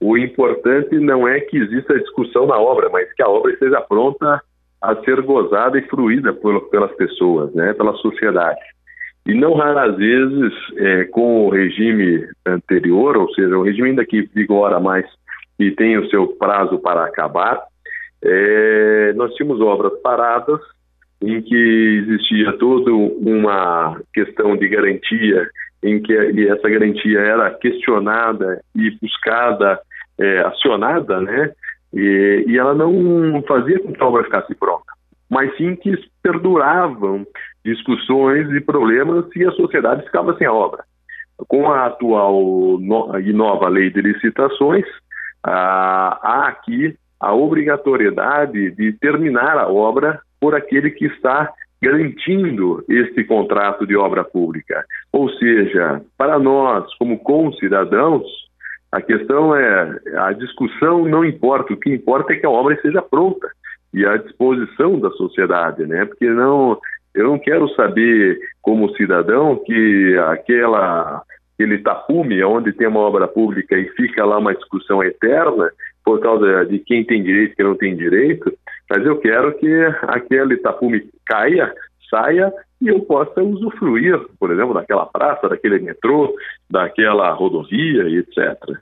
o 0.00 0.18
importante 0.18 0.98
não 0.98 1.28
é 1.28 1.40
que 1.40 1.56
exista 1.56 1.98
discussão 1.98 2.46
na 2.46 2.58
obra, 2.58 2.88
mas 2.90 3.12
que 3.14 3.22
a 3.22 3.28
obra 3.28 3.52
esteja 3.52 3.80
pronta 3.82 4.42
a 4.82 4.96
ser 5.04 5.22
gozada 5.22 5.78
e 5.78 5.88
fruída 5.88 6.32
por, 6.32 6.68
pelas 6.70 6.90
pessoas, 6.96 7.54
né, 7.54 7.72
pela 7.74 7.94
sociedade. 7.94 8.60
E 9.24 9.32
não 9.32 9.54
raras 9.54 9.96
vezes, 9.96 10.52
é, 10.76 11.04
com 11.04 11.46
o 11.46 11.50
regime 11.50 12.26
anterior, 12.44 13.16
ou 13.16 13.32
seja, 13.32 13.56
o 13.56 13.62
regime 13.62 13.90
ainda 13.90 14.04
que 14.04 14.22
vigora 14.34 14.80
mais 14.80 15.06
e 15.56 15.70
tem 15.70 15.96
o 15.96 16.08
seu 16.08 16.26
prazo 16.26 16.80
para 16.80 17.04
acabar, 17.04 17.62
é, 18.24 19.12
nós 19.14 19.34
tínhamos 19.34 19.60
obras 19.60 19.92
paradas 20.00 20.60
em 21.22 21.40
que 21.42 22.04
existia 22.04 22.52
toda 22.58 22.92
uma 22.92 24.00
questão 24.12 24.56
de 24.56 24.68
garantia, 24.68 25.48
em 25.82 26.00
que 26.00 26.14
essa 26.48 26.68
garantia 26.68 27.20
era 27.20 27.50
questionada 27.50 28.60
e 28.74 28.90
buscada 29.00 29.80
é, 30.18 30.40
acionada, 30.40 31.20
né? 31.20 31.52
E, 31.94 32.44
e, 32.48 32.58
ela 32.58 32.74
não 32.74 33.42
fazia 33.42 33.78
com 33.80 33.92
que 33.92 34.02
a 34.02 34.06
obra 34.06 34.24
ficasse 34.24 34.54
pronta, 34.54 34.92
mas 35.30 35.54
sim 35.56 35.76
que 35.76 35.94
perduravam 36.22 37.26
discussões 37.64 38.50
e 38.50 38.60
problemas 38.60 39.26
e 39.36 39.44
a 39.44 39.52
sociedade 39.52 40.04
ficava 40.04 40.36
sem 40.38 40.46
a 40.46 40.52
obra. 40.52 40.84
Com 41.48 41.70
a 41.70 41.86
atual 41.86 42.78
no, 42.80 43.18
e 43.18 43.32
nova 43.32 43.68
lei 43.68 43.90
de 43.90 44.00
licitações, 44.00 44.86
ah, 45.44 46.18
há 46.22 46.48
aqui 46.48 46.96
a 47.22 47.32
obrigatoriedade 47.32 48.72
de 48.72 48.92
terminar 48.94 49.56
a 49.56 49.68
obra 49.68 50.20
por 50.40 50.56
aquele 50.56 50.90
que 50.90 51.06
está 51.06 51.52
garantindo 51.80 52.84
este 52.88 53.22
contrato 53.22 53.86
de 53.86 53.96
obra 53.96 54.24
pública. 54.24 54.84
Ou 55.12 55.30
seja, 55.30 56.02
para 56.18 56.36
nós, 56.40 56.92
como 56.96 57.20
concidadãos, 57.20 58.26
a 58.90 59.00
questão 59.00 59.54
é, 59.54 60.00
a 60.16 60.32
discussão 60.32 61.04
não 61.04 61.24
importa, 61.24 61.72
o 61.72 61.76
que 61.76 61.94
importa 61.94 62.32
é 62.32 62.36
que 62.36 62.46
a 62.46 62.50
obra 62.50 62.74
esteja 62.74 63.00
pronta 63.00 63.48
e 63.94 64.04
à 64.04 64.16
disposição 64.16 64.98
da 64.98 65.10
sociedade, 65.10 65.86
né? 65.86 66.04
Porque 66.04 66.28
não, 66.28 66.76
eu 67.14 67.28
não 67.28 67.38
quero 67.38 67.68
saber 67.74 68.36
como 68.60 68.94
cidadão 68.96 69.62
que 69.64 70.16
aquela 70.26 71.22
aquele 71.54 71.78
tapume 71.78 72.42
onde 72.42 72.72
tem 72.72 72.88
uma 72.88 73.00
obra 73.00 73.28
pública 73.28 73.76
e 73.76 73.88
fica 73.90 74.24
lá 74.24 74.38
uma 74.38 74.54
discussão 74.54 75.02
eterna 75.04 75.70
por 76.04 76.20
causa 76.20 76.64
de 76.66 76.78
quem 76.78 77.04
tem 77.04 77.22
direito 77.22 77.52
e 77.52 77.56
quem 77.56 77.64
não 77.64 77.76
tem 77.76 77.96
direito, 77.96 78.52
mas 78.90 79.04
eu 79.06 79.18
quero 79.18 79.56
que 79.58 79.68
aquele 80.02 80.56
tapume 80.56 81.08
caia, 81.24 81.72
saia 82.10 82.52
e 82.80 82.88
eu 82.88 83.00
possa 83.00 83.42
usufruir, 83.42 84.18
por 84.38 84.50
exemplo, 84.50 84.74
daquela 84.74 85.06
praça, 85.06 85.48
daquele 85.48 85.78
metrô, 85.78 86.34
daquela 86.68 87.30
rodovia 87.32 88.08
e 88.08 88.18
etc. 88.18 88.78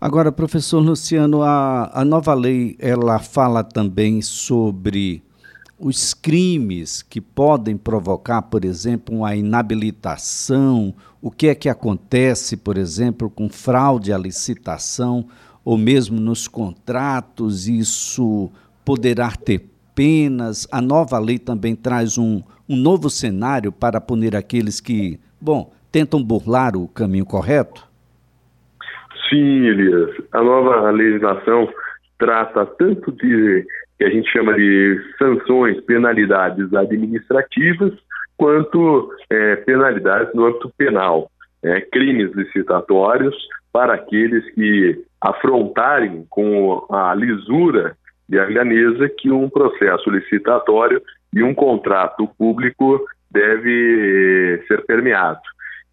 Agora, 0.00 0.30
professor 0.30 0.80
Luciano, 0.80 1.42
a, 1.42 1.90
a 1.94 2.04
nova 2.04 2.34
lei 2.34 2.76
ela 2.78 3.18
fala 3.18 3.64
também 3.64 4.20
sobre 4.20 5.22
os 5.78 6.12
crimes 6.12 7.02
que 7.02 7.20
podem 7.20 7.76
provocar, 7.76 8.42
por 8.42 8.64
exemplo, 8.64 9.16
uma 9.16 9.34
inabilitação, 9.34 10.94
o 11.22 11.30
que 11.30 11.48
é 11.48 11.54
que 11.54 11.68
acontece, 11.68 12.56
por 12.56 12.76
exemplo, 12.76 13.30
com 13.30 13.48
fraude 13.48 14.12
à 14.12 14.18
licitação 14.18 15.26
ou 15.64 15.78
mesmo 15.78 16.20
nos 16.20 16.46
contratos, 16.46 17.66
isso 17.66 18.50
poderá 18.84 19.30
ter 19.30 19.62
penas. 19.94 20.68
A 20.70 20.80
nova 20.80 21.18
lei 21.18 21.38
também 21.38 21.74
traz 21.74 22.18
um, 22.18 22.42
um 22.68 22.76
novo 22.76 23.08
cenário 23.08 23.72
para 23.72 24.00
punir 24.00 24.36
aqueles 24.36 24.80
que, 24.80 25.18
bom, 25.40 25.72
tentam 25.90 26.22
burlar 26.22 26.76
o 26.76 26.88
caminho 26.88 27.24
correto? 27.24 27.86
Sim, 29.28 29.66
Elias. 29.66 30.10
A 30.32 30.42
nova 30.42 30.90
legislação 30.90 31.68
trata 32.18 32.66
tanto 32.66 33.12
de 33.12 33.64
que 33.98 34.04
a 34.04 34.10
gente 34.10 34.28
chama 34.30 34.54
de 34.54 35.00
sanções, 35.18 35.80
penalidades 35.82 36.72
administrativas, 36.74 37.92
quanto 38.36 39.10
é, 39.30 39.56
penalidades 39.56 40.34
no 40.34 40.46
âmbito 40.46 40.70
penal, 40.76 41.30
é, 41.62 41.80
crimes 41.80 42.32
licitatórios 42.34 43.34
para 43.72 43.94
aqueles 43.94 44.44
que 44.54 45.02
afrontarem 45.24 46.26
com 46.28 46.86
a 46.90 47.14
lisura 47.14 47.96
de 48.28 48.38
Aglianesa 48.38 49.08
que 49.08 49.30
um 49.30 49.48
processo 49.48 50.10
licitatório 50.10 51.00
e 51.32 51.42
um 51.42 51.54
contrato 51.54 52.28
público 52.38 53.00
deve 53.30 54.62
ser 54.68 54.84
permeado. 54.84 55.40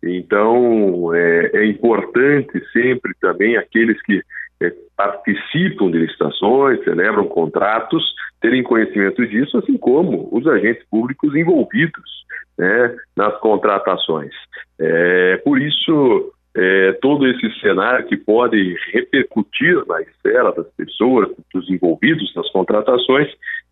Então, 0.04 1.14
é, 1.14 1.52
é 1.54 1.66
importante 1.66 2.62
sempre 2.74 3.14
também 3.22 3.56
aqueles 3.56 4.02
que 4.04 4.22
é, 4.62 4.74
participam 4.98 5.90
de 5.90 6.00
licitações, 6.00 6.84
celebram 6.84 7.26
contratos, 7.26 8.04
terem 8.42 8.64
conhecimento 8.64 9.26
disso, 9.26 9.58
assim 9.60 9.78
como 9.78 10.28
os 10.32 10.46
agentes 10.46 10.84
públicos 10.90 11.34
envolvidos 11.36 12.26
né, 12.58 12.96
nas 13.16 13.38
contratações. 13.40 14.34
É, 14.80 15.38
por 15.38 15.62
isso, 15.62 16.31
é, 16.56 16.94
todo 17.02 17.28
esse 17.28 17.60
cenário 17.60 18.08
que 18.08 18.18
pode 18.18 18.76
repercutir 18.92 19.82
na 19.88 20.02
esfera 20.02 20.52
das 20.52 20.68
pessoas, 20.76 21.30
dos 21.54 21.70
envolvidos 21.70 22.34
nas 22.36 22.50
contratações, 22.52 23.30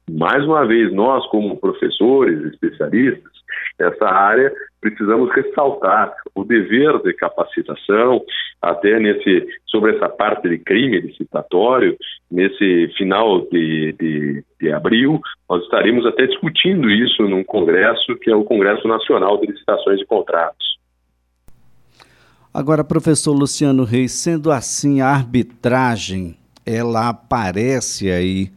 mais 0.09 0.43
uma 0.45 0.65
vez, 0.65 0.91
nós, 0.93 1.25
como 1.27 1.59
professores, 1.59 2.43
especialistas, 2.45 3.31
essa 3.77 4.05
área, 4.05 4.51
precisamos 4.81 5.31
ressaltar 5.33 6.13
o 6.35 6.43
dever 6.43 7.01
de 7.01 7.13
capacitação, 7.13 8.21
até 8.61 8.99
nesse 8.99 9.47
sobre 9.67 9.95
essa 9.95 10.09
parte 10.09 10.49
de 10.49 10.57
crime 10.57 10.99
licitatório, 10.99 11.97
nesse 12.29 12.91
final 12.97 13.41
de, 13.49 13.93
de, 13.93 14.43
de 14.59 14.71
abril, 14.71 15.19
nós 15.49 15.63
estaremos 15.63 16.05
até 16.05 16.27
discutindo 16.27 16.89
isso 16.89 17.23
num 17.23 17.43
congresso, 17.43 18.15
que 18.17 18.29
é 18.29 18.35
o 18.35 18.43
Congresso 18.43 18.87
Nacional 18.87 19.37
de 19.39 19.47
Licitações 19.47 19.99
de 19.99 20.05
Contratos. 20.05 20.68
Agora, 22.51 22.83
professor 22.83 23.31
Luciano 23.31 23.83
Reis, 23.83 24.11
sendo 24.11 24.51
assim, 24.51 25.01
a 25.01 25.07
arbitragem, 25.09 26.35
ela 26.65 27.09
aparece 27.09 28.09
aí 28.09 28.51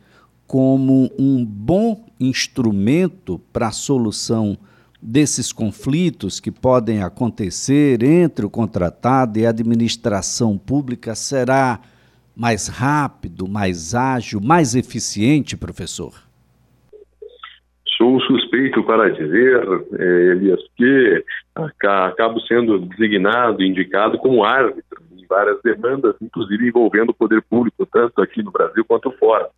como 0.47 1.11
um 1.19 1.45
bom 1.45 2.07
instrumento 2.19 3.39
para 3.53 3.69
a 3.69 3.73
solução 3.73 4.57
desses 5.01 5.53
conflitos 5.53 6.41
que 6.41 6.51
podem 6.51 7.03
acontecer 7.03 8.03
entre 8.03 8.47
o 8.47 8.51
contratado 8.51 9.39
e 9.39 9.45
a 9.45 9.51
administração 9.51 10.57
pública 10.57 11.15
será 11.15 11.81
mais 12.35 12.69
rápido, 12.69 13.47
mais 13.47 13.95
ágil, 13.95 14.41
mais 14.41 14.75
eficiente, 14.75 15.55
professor? 15.55 16.15
Sou 17.99 18.19
suspeito 18.23 18.53
para 18.85 19.11
dizer, 19.11 19.61
eh, 19.99 20.33
Elias, 20.33 20.61
que 20.77 21.25
acabo 21.85 22.41
sendo 22.43 22.79
designado, 22.79 23.63
indicado 23.63 24.19
como 24.19 24.45
árbitro 24.45 25.03
em 25.17 25.27
várias 25.27 25.61
demandas, 25.63 26.15
inclusive 26.23 26.69
envolvendo 26.69 27.11
o 27.11 27.15
poder 27.15 27.43
público, 27.43 27.85
tanto 27.87 28.23
aqui 28.23 28.43
no 28.43 28.53
Brasil 28.53 28.85
quanto 28.85 29.11
fora. 29.19 29.49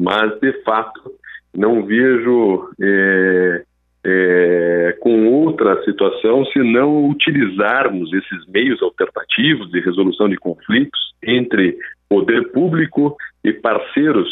Mas, 0.00 0.38
de 0.40 0.52
fato, 0.62 1.12
não 1.52 1.84
vejo 1.84 2.70
eh, 2.80 3.64
é, 4.04 4.96
com 5.00 5.26
outra 5.26 5.82
situação 5.84 6.44
se 6.46 6.58
não 6.60 7.08
utilizarmos 7.08 8.12
esses 8.12 8.46
meios 8.46 8.80
alternativos 8.82 9.70
de 9.70 9.80
resolução 9.80 10.28
de 10.28 10.36
conflitos 10.36 10.98
entre 11.22 11.76
poder 12.08 12.50
público 12.52 13.16
e 13.44 13.52
parceiros 13.52 14.28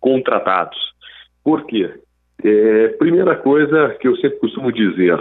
contratados. 0.00 0.76
Por 1.42 1.64
quê? 1.66 1.90
É, 2.42 2.88
primeira 2.98 3.36
coisa 3.36 3.96
que 4.00 4.08
eu 4.08 4.16
sempre 4.16 4.38
costumo 4.38 4.72
dizer, 4.72 5.18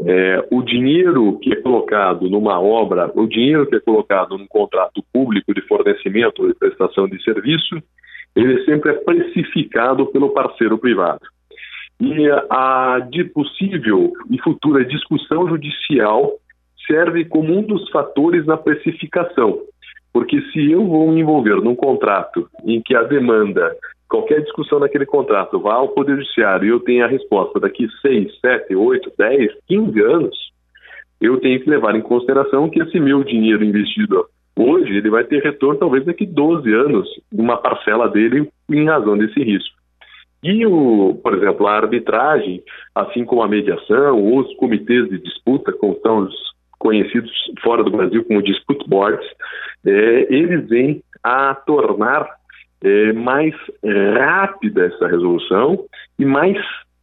é, 0.00 0.46
o 0.50 0.62
dinheiro 0.62 1.38
que 1.38 1.52
é 1.52 1.56
colocado 1.56 2.28
numa 2.28 2.60
obra, 2.60 3.10
o 3.14 3.26
dinheiro 3.26 3.66
que 3.66 3.76
é 3.76 3.80
colocado 3.80 4.36
num 4.36 4.46
contrato 4.46 5.02
público 5.12 5.54
de 5.54 5.60
fornecimento 5.62 6.42
ou 6.42 6.48
de 6.48 6.54
prestação 6.54 7.08
de 7.08 7.22
serviço, 7.22 7.80
ele 8.34 8.64
sempre 8.64 8.90
é 8.90 8.94
precificado 8.94 10.06
pelo 10.06 10.30
parceiro 10.30 10.76
privado 10.78 11.22
e 12.00 12.28
a 12.50 13.00
de 13.10 13.24
possível 13.24 14.12
e 14.30 14.38
futura 14.42 14.84
discussão 14.84 15.48
judicial 15.48 16.32
serve 16.86 17.24
como 17.24 17.56
um 17.58 17.62
dos 17.62 17.88
fatores 17.90 18.46
na 18.46 18.56
precificação. 18.56 19.60
Porque 20.12 20.40
se 20.52 20.70
eu 20.70 20.86
vou 20.86 21.10
me 21.10 21.20
envolver 21.20 21.56
num 21.56 21.74
contrato 21.74 22.48
em 22.64 22.80
que 22.80 22.94
a 22.94 23.02
demanda, 23.02 23.74
qualquer 24.08 24.42
discussão 24.42 24.78
naquele 24.78 25.06
contrato 25.06 25.60
vá 25.60 25.74
ao 25.74 25.88
Poder 25.88 26.16
Judiciário 26.16 26.66
e 26.66 26.70
eu 26.70 26.80
tenho 26.80 27.04
a 27.04 27.08
resposta 27.08 27.58
daqui 27.60 27.86
6, 28.02 28.40
7, 28.40 28.74
8, 28.74 29.12
10, 29.18 29.52
15 29.66 30.00
anos, 30.02 30.36
eu 31.20 31.40
tenho 31.40 31.60
que 31.60 31.70
levar 31.70 31.94
em 31.94 32.02
consideração 32.02 32.68
que 32.68 32.80
esse 32.80 33.00
meu 33.00 33.24
dinheiro 33.24 33.64
investido 33.64 34.26
hoje, 34.56 34.96
ele 34.96 35.10
vai 35.10 35.24
ter 35.24 35.42
retorno 35.42 35.78
talvez 35.78 36.04
daqui 36.04 36.26
12 36.26 36.72
anos, 36.72 37.08
uma 37.32 37.56
parcela 37.56 38.08
dele 38.08 38.48
em 38.70 38.86
razão 38.86 39.16
desse 39.16 39.42
risco. 39.42 39.76
E, 40.42 40.64
o, 40.66 41.18
por 41.22 41.34
exemplo, 41.34 41.66
a 41.66 41.76
arbitragem, 41.76 42.62
assim 42.94 43.24
como 43.24 43.42
a 43.42 43.48
mediação, 43.48 44.36
os 44.36 44.54
comitês 44.56 45.08
de 45.08 45.18
disputa, 45.18 45.72
como 45.72 45.98
são 46.00 46.20
os 46.20 46.34
conhecidos 46.78 47.32
fora 47.62 47.82
do 47.82 47.90
Brasil 47.90 48.24
como 48.24 48.42
dispute 48.42 48.88
boards, 48.88 49.26
é, 49.84 50.32
eles 50.32 50.68
vêm 50.68 51.02
a 51.22 51.54
tornar 51.54 52.28
é, 52.82 53.12
mais 53.12 53.54
rápida 54.18 54.86
essa 54.86 55.06
resolução 55.06 55.84
e 56.18 56.24
mais 56.24 56.58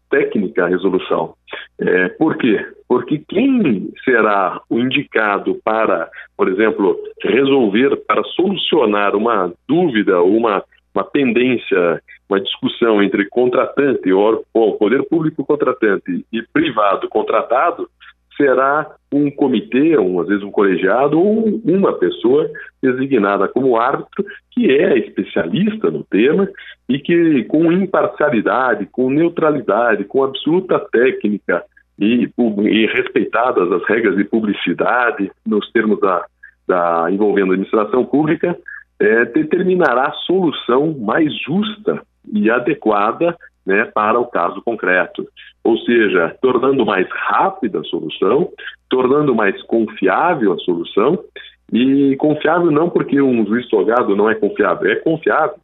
técnica 0.10 0.66
a 0.66 0.68
resolução. 0.68 1.34
É, 1.80 2.10
por 2.10 2.38
quê? 2.38 2.64
Porque 2.88 3.24
quem 3.28 3.92
será 4.04 4.62
o 4.70 4.80
indicado 4.80 5.60
para, 5.64 6.10
por 6.38 6.48
exemplo, 6.48 6.98
resolver, 7.24 7.96
para 8.08 8.24
solucionar 8.36 9.16
uma 9.16 9.52
dúvida 9.68 10.20
ou 10.20 10.38
uma 10.38 10.64
uma 10.94 11.04
pendência, 11.04 12.02
uma 12.30 12.40
discussão 12.40 13.02
entre 13.02 13.28
contratante, 13.28 14.12
ou, 14.14 14.46
ou 14.54 14.78
poder 14.78 15.04
público 15.10 15.44
contratante 15.44 16.24
e 16.32 16.42
privado 16.54 17.10
contratado, 17.10 17.90
será 18.36 18.96
um 19.12 19.30
comitê, 19.30 19.96
às 19.96 20.28
vezes 20.28 20.44
um 20.44 20.52
colegiado, 20.52 21.20
ou 21.20 21.62
uma 21.66 21.94
pessoa 21.94 22.50
designada 22.82 23.48
como 23.48 23.78
árbitro, 23.78 24.26
que 24.52 24.72
é 24.72 24.98
especialista 24.98 25.92
no 25.92 26.04
tema 26.04 26.50
e 26.90 27.00
que, 27.00 27.44
com 27.46 27.72
imparcialidade, 27.72 28.88
com 28.92 29.10
neutralidade, 29.10 30.04
com 30.06 30.24
absoluta 30.24 30.80
técnica 30.92 31.64
e, 32.00 32.30
e 32.30 32.86
respeitadas 32.88 33.72
as 33.72 33.84
regras 33.88 34.18
de 34.18 34.24
publicidade 34.24 35.32
nos 35.46 35.72
termos 35.72 36.00
da, 36.00 36.26
da 36.68 37.08
envolvendo 37.12 37.52
a 37.52 37.54
administração 37.54 38.06
pública, 38.06 38.58
é, 39.00 39.26
determinará 39.26 40.08
a 40.08 40.14
solução 40.26 40.96
mais 41.00 41.32
justa 41.42 42.02
e 42.32 42.50
adequada 42.50 43.36
né, 43.66 43.86
para 43.86 44.20
o 44.20 44.28
caso 44.28 44.62
concreto. 44.62 45.26
Ou 45.64 45.78
seja, 45.80 46.36
tornando 46.42 46.86
mais 46.86 47.08
rápida 47.10 47.80
a 47.80 47.84
solução, 47.84 48.50
tornando 48.90 49.34
mais 49.34 49.62
confiável 49.64 50.54
a 50.54 50.58
solução, 50.58 51.20
e 51.72 52.16
confiável 52.18 52.70
não 52.70 52.90
porque 52.90 53.22
um 53.22 53.46
juiz 53.48 53.68
togado 53.68 54.16
não 54.16 54.30
é 54.30 54.36
confiável, 54.36 54.92
é 54.92 54.96
confiável, 54.98 55.56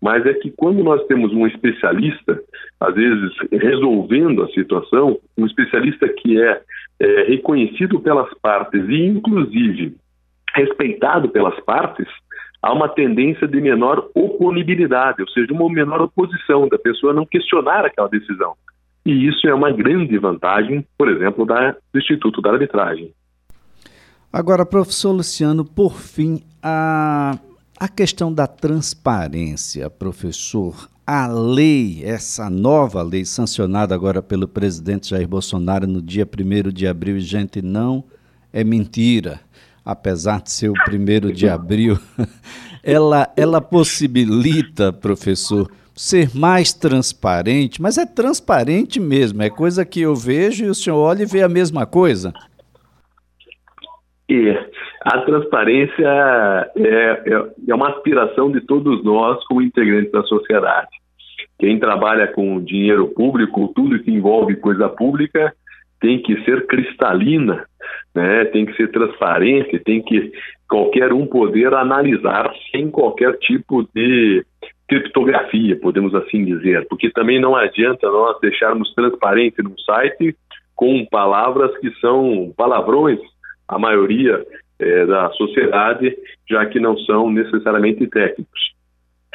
mas 0.00 0.24
é 0.24 0.32
que 0.32 0.50
quando 0.52 0.82
nós 0.82 1.04
temos 1.06 1.32
um 1.32 1.46
especialista, 1.46 2.40
às 2.80 2.94
vezes 2.94 3.32
resolvendo 3.52 4.42
a 4.42 4.48
situação, 4.48 5.18
um 5.36 5.44
especialista 5.44 6.08
que 6.08 6.40
é, 6.40 6.60
é 7.00 7.22
reconhecido 7.24 8.00
pelas 8.00 8.32
partes 8.40 8.82
e, 8.88 9.06
inclusive, 9.06 9.96
respeitado 10.54 11.28
pelas 11.28 11.58
partes, 11.64 12.06
há 12.62 12.72
uma 12.72 12.88
tendência 12.88 13.46
de 13.46 13.60
menor 13.60 14.08
oponibilidade, 14.14 15.22
ou 15.22 15.28
seja, 15.28 15.52
uma 15.52 15.68
menor 15.68 16.02
oposição 16.02 16.68
da 16.68 16.78
pessoa 16.78 17.12
não 17.12 17.24
questionar 17.24 17.84
aquela 17.84 18.08
decisão. 18.08 18.54
E 19.06 19.26
isso 19.26 19.46
é 19.48 19.54
uma 19.54 19.70
grande 19.70 20.18
vantagem, 20.18 20.86
por 20.96 21.08
exemplo, 21.08 21.46
da, 21.46 21.74
do 21.92 21.98
Instituto 21.98 22.42
da 22.42 22.50
Arbitragem. 22.50 23.12
Agora, 24.32 24.66
professor 24.66 25.12
Luciano, 25.12 25.64
por 25.64 25.94
fim, 25.94 26.42
a, 26.62 27.38
a 27.80 27.88
questão 27.88 28.32
da 28.32 28.46
transparência, 28.46 29.88
professor. 29.88 30.88
A 31.06 31.26
lei, 31.26 32.02
essa 32.04 32.50
nova 32.50 33.02
lei 33.02 33.24
sancionada 33.24 33.94
agora 33.94 34.20
pelo 34.20 34.46
presidente 34.46 35.08
Jair 35.08 35.26
Bolsonaro 35.26 35.86
no 35.86 36.02
dia 36.02 36.26
1 36.26 36.70
de 36.70 36.86
abril, 36.86 37.18
gente, 37.18 37.62
não 37.62 38.04
é 38.52 38.62
mentira 38.62 39.40
apesar 39.88 40.42
de 40.42 40.50
ser 40.50 40.68
o 40.68 40.74
primeiro 40.84 41.32
de 41.32 41.48
abril, 41.48 41.96
ela, 42.84 43.26
ela 43.34 43.58
possibilita, 43.58 44.92
professor, 44.92 45.66
ser 45.96 46.28
mais 46.36 46.74
transparente, 46.74 47.80
mas 47.80 47.96
é 47.96 48.04
transparente 48.04 49.00
mesmo, 49.00 49.42
é 49.42 49.48
coisa 49.48 49.86
que 49.86 50.02
eu 50.02 50.14
vejo 50.14 50.66
e 50.66 50.68
o 50.68 50.74
senhor 50.74 50.98
olha 50.98 51.22
e 51.22 51.26
vê 51.26 51.42
a 51.42 51.48
mesma 51.48 51.86
coisa. 51.86 52.34
E 54.28 54.50
a 55.06 55.22
transparência 55.22 56.70
é, 56.76 57.22
é, 57.26 57.50
é 57.68 57.74
uma 57.74 57.88
aspiração 57.88 58.52
de 58.52 58.60
todos 58.60 59.02
nós 59.02 59.42
como 59.46 59.62
integrantes 59.62 60.12
da 60.12 60.22
sociedade. 60.24 60.90
Quem 61.58 61.78
trabalha 61.78 62.26
com 62.26 62.62
dinheiro 62.62 63.08
público, 63.08 63.72
tudo 63.74 63.98
que 64.00 64.10
envolve 64.10 64.54
coisa 64.56 64.86
pública, 64.86 65.54
tem 65.98 66.20
que 66.20 66.44
ser 66.44 66.66
cristalina, 66.66 67.64
né? 68.14 68.44
tem 68.46 68.66
que 68.66 68.74
ser 68.74 68.90
transparente, 68.90 69.78
tem 69.80 70.02
que 70.02 70.32
qualquer 70.68 71.12
um 71.12 71.26
poder 71.26 71.72
analisar 71.74 72.52
sem 72.70 72.90
qualquer 72.90 73.36
tipo 73.38 73.88
de 73.94 74.44
criptografia, 74.88 75.76
podemos 75.76 76.14
assim 76.14 76.44
dizer, 76.44 76.86
porque 76.88 77.10
também 77.10 77.40
não 77.40 77.54
adianta 77.54 78.08
nós 78.08 78.38
deixarmos 78.40 78.92
transparente 78.94 79.62
no 79.62 79.78
site 79.80 80.34
com 80.74 81.04
palavras 81.06 81.76
que 81.78 81.90
são 82.00 82.52
palavrões, 82.56 83.18
a 83.66 83.78
maioria 83.78 84.44
é, 84.78 85.06
da 85.06 85.30
sociedade, 85.32 86.16
já 86.48 86.64
que 86.66 86.80
não 86.80 86.96
são 86.98 87.30
necessariamente 87.30 88.06
técnicos. 88.06 88.60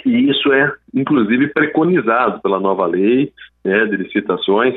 E 0.06 0.30
isso 0.30 0.52
é, 0.52 0.72
inclusive, 0.94 1.48
preconizado 1.50 2.42
pela 2.42 2.60
nova 2.60 2.86
lei 2.86 3.32
né, 3.64 3.86
de 3.86 3.98
licitações, 3.98 4.74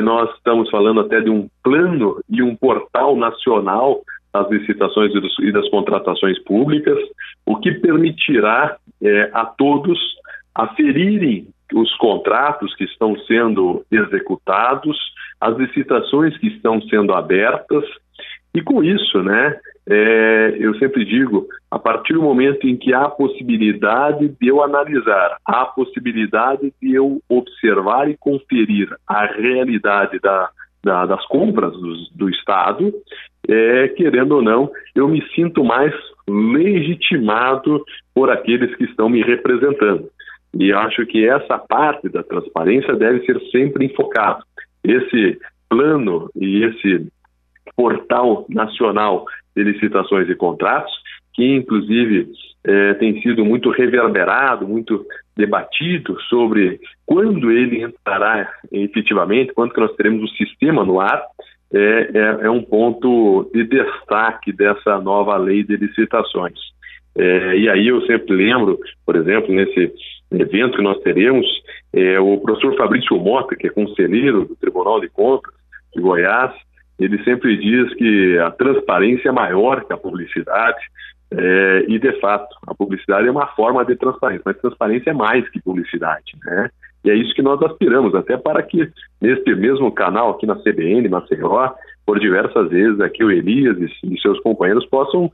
nós 0.00 0.34
estamos 0.36 0.70
falando 0.70 1.00
até 1.00 1.20
de 1.20 1.28
um 1.28 1.48
plano 1.62 2.18
e 2.30 2.42
um 2.42 2.56
portal 2.56 3.16
nacional 3.16 4.00
das 4.32 4.50
licitações 4.50 5.12
e, 5.40 5.52
das 5.52 5.68
contratações 5.68 6.42
públicas, 6.42 6.98
o 7.46 7.56
que 7.56 7.70
permitirá 7.72 8.76
é, 9.02 9.30
a 9.32 9.44
todos 9.44 9.98
aferirem 10.54 11.46
os 11.72 11.94
contratos 11.96 12.74
que 12.76 12.84
estão 12.84 13.16
sendo 13.26 13.84
executados, 13.90 14.96
as 15.40 15.56
licitações 15.56 16.36
que 16.38 16.48
estão 16.48 16.80
sendo 16.82 17.12
abertas, 17.12 17.84
e 18.54 18.62
com 18.62 18.82
isso, 18.82 19.22
né, 19.22 19.58
é, 19.88 20.56
eu 20.58 20.74
sempre 20.78 21.04
digo, 21.04 21.46
a 21.70 21.78
partir 21.78 22.14
do 22.14 22.22
momento 22.22 22.66
em 22.66 22.76
que 22.76 22.94
há 22.94 23.08
possibilidade 23.08 24.28
de 24.28 24.48
eu 24.48 24.62
analisar, 24.62 25.36
há 25.44 25.66
possibilidade 25.66 26.72
de 26.80 26.94
eu 26.94 27.20
observar 27.28 28.08
e 28.08 28.16
conferir 28.16 28.88
a 29.06 29.26
realidade 29.26 30.18
da, 30.20 30.48
da, 30.82 31.04
das 31.04 31.24
compras 31.26 31.72
do, 31.72 31.94
do 32.14 32.30
Estado, 32.30 32.94
é, 33.46 33.88
querendo 33.88 34.36
ou 34.36 34.42
não, 34.42 34.70
eu 34.94 35.06
me 35.06 35.22
sinto 35.34 35.62
mais 35.62 35.92
legitimado 36.26 37.84
por 38.14 38.30
aqueles 38.30 38.74
que 38.76 38.84
estão 38.84 39.10
me 39.10 39.22
representando. 39.22 40.08
E 40.58 40.72
acho 40.72 41.04
que 41.06 41.28
essa 41.28 41.58
parte 41.58 42.08
da 42.08 42.22
transparência 42.22 42.94
deve 42.94 43.24
ser 43.26 43.38
sempre 43.50 43.86
enfocada. 43.86 44.42
Esse 44.82 45.38
plano 45.68 46.30
e 46.36 46.64
esse 46.64 47.06
portal 47.76 48.46
nacional 48.48 49.26
de 49.56 49.62
licitações 49.62 50.28
e 50.28 50.34
contratos, 50.34 50.92
que 51.32 51.44
inclusive 51.44 52.28
é, 52.64 52.94
tem 52.94 53.20
sido 53.20 53.44
muito 53.44 53.70
reverberado, 53.70 54.66
muito 54.66 55.04
debatido 55.36 56.18
sobre 56.22 56.80
quando 57.04 57.50
ele 57.50 57.82
entrará 57.82 58.50
efetivamente, 58.72 59.52
quando 59.52 59.72
que 59.72 59.80
nós 59.80 59.94
teremos 59.96 60.30
o 60.30 60.36
sistema 60.36 60.84
no 60.84 61.00
ar, 61.00 61.22
é, 61.72 62.10
é, 62.14 62.46
é 62.46 62.50
um 62.50 62.62
ponto 62.62 63.50
de 63.52 63.64
destaque 63.64 64.52
dessa 64.52 65.00
nova 65.00 65.36
lei 65.36 65.64
de 65.64 65.76
licitações. 65.76 66.58
É, 67.16 67.56
e 67.56 67.68
aí 67.68 67.88
eu 67.88 68.00
sempre 68.06 68.34
lembro, 68.34 68.78
por 69.04 69.16
exemplo, 69.16 69.52
nesse 69.52 69.92
evento 70.32 70.76
que 70.76 70.82
nós 70.82 71.00
teremos, 71.00 71.46
é, 71.92 72.18
o 72.18 72.38
professor 72.38 72.76
Fabrício 72.76 73.16
Mota, 73.18 73.56
que 73.56 73.66
é 73.66 73.70
conselheiro 73.70 74.44
do 74.44 74.56
Tribunal 74.56 75.00
de 75.00 75.08
Contas 75.08 75.52
de 75.94 76.00
Goiás, 76.00 76.52
ele 76.98 77.22
sempre 77.24 77.56
diz 77.56 77.92
que 77.94 78.38
a 78.38 78.50
transparência 78.50 79.28
é 79.28 79.32
maior 79.32 79.84
que 79.84 79.92
a 79.92 79.96
publicidade, 79.96 80.80
é, 81.30 81.84
e 81.88 81.98
de 81.98 82.20
fato, 82.20 82.54
a 82.66 82.74
publicidade 82.74 83.26
é 83.26 83.30
uma 83.30 83.48
forma 83.48 83.84
de 83.84 83.96
transparência, 83.96 84.42
mas 84.44 84.58
transparência 84.58 85.10
é 85.10 85.14
mais 85.14 85.48
que 85.48 85.60
publicidade, 85.60 86.32
né? 86.44 86.70
E 87.04 87.10
é 87.10 87.14
isso 87.14 87.34
que 87.34 87.42
nós 87.42 87.60
aspiramos, 87.62 88.14
até 88.14 88.36
para 88.36 88.62
que 88.62 88.88
neste 89.20 89.54
mesmo 89.54 89.92
canal 89.92 90.30
aqui 90.30 90.46
na 90.46 90.56
CBN, 90.56 91.06
Maceió, 91.08 91.74
por 92.06 92.18
diversas 92.18 92.70
vezes 92.70 93.00
aqui 93.00 93.22
o 93.22 93.30
Elias 93.30 93.76
e 93.78 94.20
seus 94.20 94.40
companheiros 94.40 94.86
possam 94.86 95.30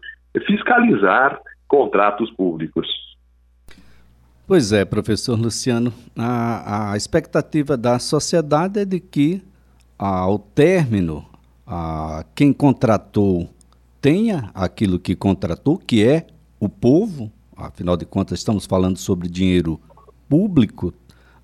fiscalizar 0.46 1.38
contratos 1.68 2.30
públicos. 2.32 2.88
Pois 4.48 4.72
é, 4.72 4.84
professor 4.84 5.38
Luciano, 5.38 5.92
a, 6.18 6.92
a 6.92 6.96
expectativa 6.96 7.76
da 7.76 8.00
sociedade 8.00 8.80
é 8.80 8.84
de 8.84 8.98
que 8.98 9.40
ao 9.96 10.38
término, 10.38 11.24
a, 11.70 12.24
quem 12.34 12.52
contratou 12.52 13.48
tenha 14.00 14.50
aquilo 14.52 14.98
que 14.98 15.14
contratou, 15.14 15.78
que 15.78 16.04
é 16.04 16.26
o 16.58 16.68
povo, 16.68 17.30
afinal 17.56 17.96
de 17.96 18.04
contas 18.04 18.40
estamos 18.40 18.66
falando 18.66 18.98
sobre 18.98 19.28
dinheiro 19.28 19.80
público, 20.28 20.92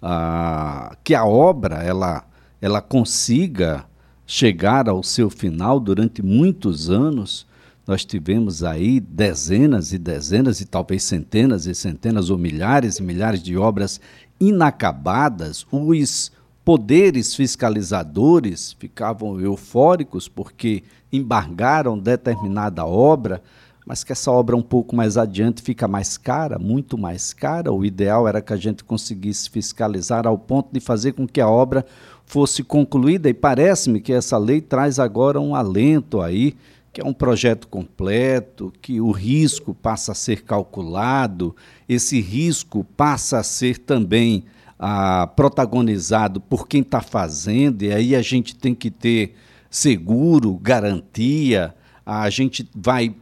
a, 0.03 0.97
que 1.05 1.15
a 1.15 1.25
obra 1.25 1.77
ela, 1.77 2.25
ela 2.61 2.83
consiga 2.83 3.85
chegar 4.27 4.89
ao 4.89 5.01
seu 5.05 5.31
final 5.31 5.79
durante 5.79 6.23
muitos 6.23 6.91
anos. 6.91 7.47
Nós 7.87 8.05
tivemos 8.05 8.65
aí 8.65 8.99
dezenas 8.99 9.93
e 9.93 9.99
dezenas 9.99 10.61
e 10.61 10.65
talvez 10.67 11.05
centenas 11.05 11.67
e 11.67 11.75
centenas 11.75 12.31
ou 12.31 12.37
milhares 12.37 12.99
e 12.99 13.03
milhares 13.03 13.41
de 13.41 13.57
obras 13.57 14.01
inacabadas. 14.41 15.65
Os 15.71 16.33
poderes 16.66 17.33
fiscalizadores 17.33 18.72
ficavam 18.72 19.40
eufóricos 19.40 20.29
porque 20.29 20.83
embargaram 21.12 21.96
determinada 21.96 22.85
obra 22.85 23.40
mas 23.87 24.02
que 24.02 24.11
essa 24.11 24.33
obra 24.33 24.57
um 24.57 24.62
pouco 24.62 24.96
mais 24.96 25.16
adiante 25.16 25.62
fica 25.62 25.87
mais 25.87 26.18
cara, 26.18 26.59
muito 26.59 26.98
mais 26.98 27.33
cara. 27.33 27.72
O 27.72 27.85
ideal 27.85 28.26
era 28.26 28.42
que 28.42 28.52
a 28.52 28.57
gente 28.57 28.83
conseguisse 28.83 29.48
fiscalizar 29.48 30.26
ao 30.26 30.37
ponto 30.37 30.70
de 30.72 30.81
fazer 30.81 31.12
com 31.12 31.24
que 31.24 31.40
a 31.40 31.48
obra 31.48 31.87
fosse 32.24 32.64
concluída, 32.64 33.29
e 33.29 33.35
parece-me 33.35 34.00
que 34.00 34.12
essa 34.12 34.37
lei 34.37 34.61
traz 34.61 34.98
agora 34.98 35.40
um 35.40 35.55
alento 35.55 36.20
aí, 36.20 36.57
que 36.92 37.00
é 37.00 37.05
um 37.05 37.12
projeto 37.12 37.68
completo, 37.68 38.72
que 38.83 39.00
o 39.00 39.12
risco 39.12 39.72
passa 39.72 40.11
a 40.11 40.16
ser 40.16 40.42
calculado, 40.42 41.55
esse 41.88 42.20
risco 42.20 42.83
passa 42.96 43.38
a 43.38 43.44
ser 43.44 43.79
também 43.79 44.42
ah, 44.79 45.27
protagonizado 45.35 46.41
por 46.41 46.69
quem 46.69 46.83
está 46.83 47.01
fazendo, 47.01 47.83
e 47.83 47.93
aí 47.93 48.15
a 48.15 48.23
gente 48.23 48.55
tem 48.55 48.75
que 48.75 48.91
ter 48.91 49.35
seguro, 49.71 50.57
garantia, 50.57 51.75
a 52.05 52.29
gente 52.31 52.69
vai 52.75 53.15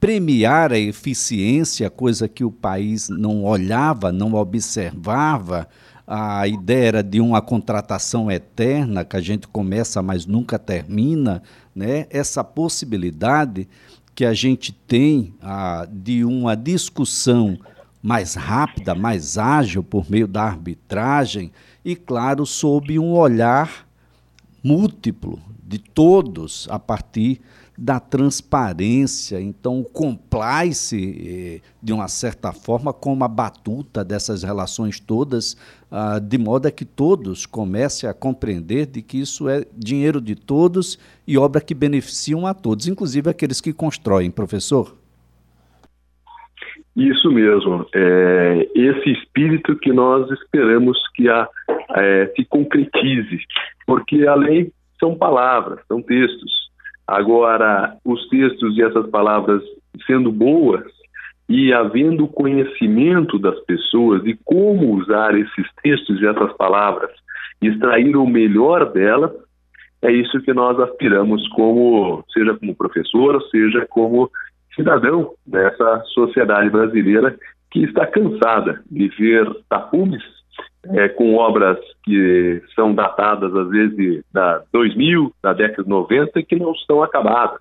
premiar 0.00 0.72
a 0.72 0.78
eficiência, 0.78 1.90
coisa 1.90 2.26
que 2.26 2.42
o 2.42 2.50
país 2.50 3.08
não 3.08 3.44
olhava, 3.44 4.10
não 4.10 4.34
observava. 4.34 5.68
A 6.06 6.48
ideia 6.48 6.88
era 6.88 7.02
de 7.02 7.20
uma 7.20 7.40
contratação 7.42 8.30
eterna, 8.30 9.04
que 9.04 9.16
a 9.16 9.20
gente 9.20 9.46
começa, 9.46 10.02
mas 10.02 10.26
nunca 10.26 10.58
termina. 10.58 11.42
Né? 11.74 12.06
Essa 12.10 12.42
possibilidade 12.42 13.68
que 14.14 14.24
a 14.24 14.32
gente 14.32 14.72
tem 14.72 15.34
ah, 15.40 15.86
de 15.90 16.24
uma 16.24 16.56
discussão 16.56 17.58
mais 18.02 18.34
rápida, 18.34 18.94
mais 18.94 19.36
ágil 19.36 19.82
por 19.82 20.10
meio 20.10 20.26
da 20.26 20.42
arbitragem 20.42 21.52
e, 21.84 21.94
claro, 21.94 22.46
sob 22.46 22.98
um 22.98 23.12
olhar 23.12 23.86
múltiplo 24.62 25.38
de 25.62 25.78
todos 25.78 26.66
a 26.70 26.78
partir 26.78 27.40
da 27.76 27.98
transparência. 27.98 29.40
Então, 29.40 29.80
o 29.80 29.84
complice, 29.84 31.16
eh, 31.26 31.60
de 31.82 31.94
uma 31.94 32.08
certa 32.08 32.52
forma, 32.52 32.92
como 32.92 33.24
a 33.24 33.28
batuta 33.28 34.04
dessas 34.04 34.42
relações 34.42 35.00
todas, 35.00 35.56
ah, 35.90 36.18
de 36.18 36.36
modo 36.36 36.66
a 36.66 36.70
que 36.70 36.84
todos 36.84 37.46
comecem 37.46 38.08
a 38.08 38.12
compreender 38.12 38.84
de 38.84 39.00
que 39.00 39.18
isso 39.18 39.48
é 39.48 39.64
dinheiro 39.74 40.20
de 40.20 40.34
todos 40.34 40.98
e 41.26 41.38
obra 41.38 41.60
que 41.60 41.74
beneficiam 41.74 42.46
a 42.46 42.52
todos, 42.52 42.86
inclusive 42.86 43.30
aqueles 43.30 43.62
que 43.62 43.72
constroem, 43.72 44.30
professor. 44.30 44.99
Isso 46.96 47.30
mesmo. 47.30 47.86
É 47.94 48.68
esse 48.74 49.10
espírito 49.12 49.76
que 49.76 49.92
nós 49.92 50.30
esperamos 50.30 50.98
que 51.14 51.28
a, 51.28 51.48
é, 51.96 52.32
se 52.36 52.44
concretize, 52.44 53.38
porque 53.86 54.26
a 54.26 54.34
lei 54.34 54.70
são 54.98 55.16
palavras, 55.16 55.80
são 55.86 56.02
textos. 56.02 56.52
Agora, 57.06 57.96
os 58.04 58.28
textos 58.28 58.76
e 58.76 58.82
essas 58.82 59.08
palavras 59.10 59.62
sendo 60.06 60.30
boas 60.30 60.84
e 61.48 61.72
havendo 61.72 62.28
conhecimento 62.28 63.38
das 63.38 63.58
pessoas 63.64 64.22
de 64.22 64.38
como 64.44 64.94
usar 64.94 65.36
esses 65.36 65.66
textos 65.82 66.20
e 66.20 66.26
essas 66.26 66.52
palavras, 66.56 67.10
extrair 67.60 68.16
o 68.16 68.26
melhor 68.26 68.92
delas, 68.92 69.32
é 70.02 70.12
isso 70.12 70.40
que 70.42 70.52
nós 70.52 70.78
aspiramos 70.78 71.46
como, 71.48 72.24
seja 72.32 72.56
como 72.56 72.74
professor, 72.74 73.42
seja 73.50 73.84
como 73.90 74.30
cidadão 74.74 75.32
dessa 75.46 76.02
sociedade 76.14 76.70
brasileira 76.70 77.36
que 77.70 77.84
está 77.84 78.06
cansada 78.06 78.82
de 78.90 79.08
ver 79.08 79.46
tapumes 79.68 80.22
é, 80.86 81.08
com 81.08 81.34
obras 81.34 81.78
que 82.04 82.62
são 82.74 82.94
datadas, 82.94 83.54
às 83.54 83.68
vezes, 83.68 84.24
da 84.32 84.62
2000, 84.72 85.32
da 85.42 85.52
década 85.52 85.82
de 85.82 85.88
90, 85.88 86.40
e 86.40 86.44
que 86.44 86.56
não 86.56 86.72
estão 86.72 87.02
acabadas, 87.02 87.60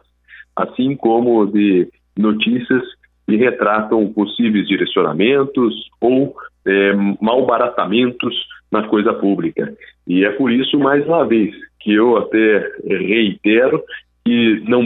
assim 0.56 0.96
como 0.96 1.46
de 1.46 1.90
notícias 2.18 2.84
que 3.28 3.36
retratam 3.36 4.12
possíveis 4.14 4.68
direcionamentos 4.68 5.90
ou 6.02 6.36
é, 6.66 6.94
malbaratamentos 7.22 8.36
na 8.72 8.88
coisa 8.88 9.14
pública. 9.14 9.74
E 10.08 10.26
é 10.26 10.32
por 10.32 10.52
isso, 10.52 10.80
mais 10.80 11.06
uma 11.06 11.26
vez, 11.26 11.54
que 11.80 11.94
eu 11.94 12.18
até 12.18 12.72
reitero 12.86 13.84
que 14.26 14.64
não 14.68 14.86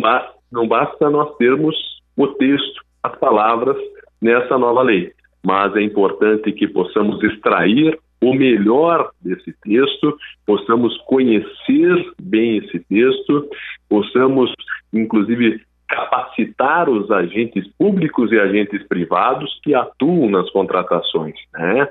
não 0.51 0.67
basta 0.67 1.09
nós 1.09 1.35
termos 1.37 1.75
o 2.15 2.27
texto, 2.27 2.81
as 3.01 3.17
palavras 3.17 3.77
nessa 4.21 4.57
nova 4.57 4.81
lei, 4.81 5.11
mas 5.45 5.75
é 5.75 5.81
importante 5.81 6.51
que 6.51 6.67
possamos 6.67 7.21
extrair 7.23 7.97
o 8.21 8.33
melhor 8.33 9.11
desse 9.21 9.53
texto, 9.63 10.17
possamos 10.45 10.97
conhecer 11.05 12.11
bem 12.21 12.57
esse 12.57 12.79
texto, 12.79 13.49
possamos, 13.89 14.53
inclusive, 14.93 15.61
capacitar 15.89 16.89
os 16.89 17.11
agentes 17.11 17.67
públicos 17.77 18.31
e 18.31 18.39
agentes 18.39 18.81
privados 18.87 19.59
que 19.61 19.75
atuam 19.75 20.29
nas 20.29 20.49
contratações. 20.51 21.35
Né? 21.53 21.87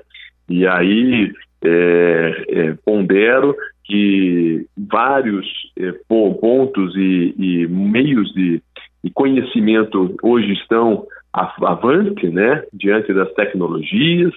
E 0.49 0.67
aí 0.67 1.33
é, 1.63 2.45
é, 2.49 2.75
pondero 2.85 3.55
que 3.85 4.67
vários 4.77 5.47
é, 5.79 5.93
pontos 6.09 6.97
e, 6.97 7.35
e 7.39 7.67
meios 7.69 8.33
de, 8.33 8.63
de 9.03 9.11
conhecimento 9.11 10.17
hoje 10.23 10.53
estão 10.53 11.07
avante, 11.33 12.29
né, 12.29 12.65
diante 12.73 13.12
das 13.12 13.33
tecnologias, 13.35 14.33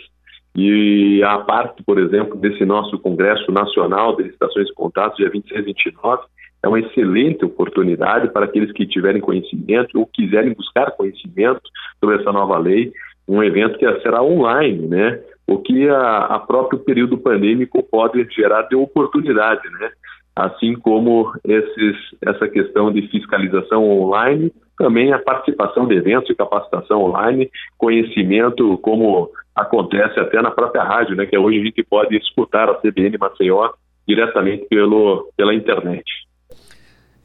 E 0.57 1.21
a 1.21 1.39
parte, 1.39 1.83
por 1.83 1.99
exemplo, 1.99 2.37
desse 2.37 2.63
nosso 2.63 2.97
Congresso 2.99 3.51
Nacional 3.51 4.15
de 4.15 4.23
Licitações 4.23 4.69
e 4.69 4.73
Contratos, 4.73 5.17
dia 5.17 5.29
26 5.29 5.59
e 5.59 5.65
29, 5.65 6.23
é 6.63 6.67
uma 6.67 6.79
excelente 6.79 7.43
oportunidade 7.43 8.29
para 8.31 8.45
aqueles 8.45 8.71
que 8.71 8.87
tiverem 8.87 9.21
conhecimento 9.21 9.99
ou 9.99 10.07
quiserem 10.07 10.53
buscar 10.53 10.91
conhecimento 10.91 11.61
sobre 11.99 12.21
essa 12.21 12.31
nova 12.31 12.57
lei, 12.57 12.93
um 13.27 13.43
evento 13.43 13.77
que 13.77 14.01
será 14.01 14.23
online, 14.23 14.87
né? 14.87 15.19
O 15.45 15.57
que 15.57 15.89
a, 15.89 16.19
a 16.19 16.39
próprio 16.39 16.79
período 16.79 17.17
pandêmico 17.17 17.83
pode 17.83 18.25
gerar 18.33 18.63
de 18.63 18.75
oportunidade, 18.75 19.69
né? 19.79 19.91
Assim 20.35 20.73
como 20.73 21.31
esses, 21.45 21.95
essa 22.21 22.47
questão 22.47 22.91
de 22.91 23.07
fiscalização 23.07 23.89
online, 23.89 24.51
também 24.77 25.13
a 25.13 25.19
participação 25.19 25.87
de 25.87 25.95
eventos 25.95 26.27
de 26.27 26.35
capacitação 26.35 27.03
online, 27.03 27.49
conhecimento 27.77 28.77
como 28.79 29.29
acontece 29.55 30.19
até 30.19 30.41
na 30.41 30.51
própria 30.51 30.83
rádio, 30.83 31.15
né? 31.15 31.25
Que 31.25 31.37
hoje 31.37 31.59
a 31.59 31.63
gente 31.63 31.81
pode 31.83 32.17
escutar 32.17 32.69
a 32.69 32.75
CBN 32.75 33.17
Maceió 33.17 33.69
diretamente 34.05 34.65
pelo, 34.69 35.31
pela 35.37 35.53
internet. 35.53 36.03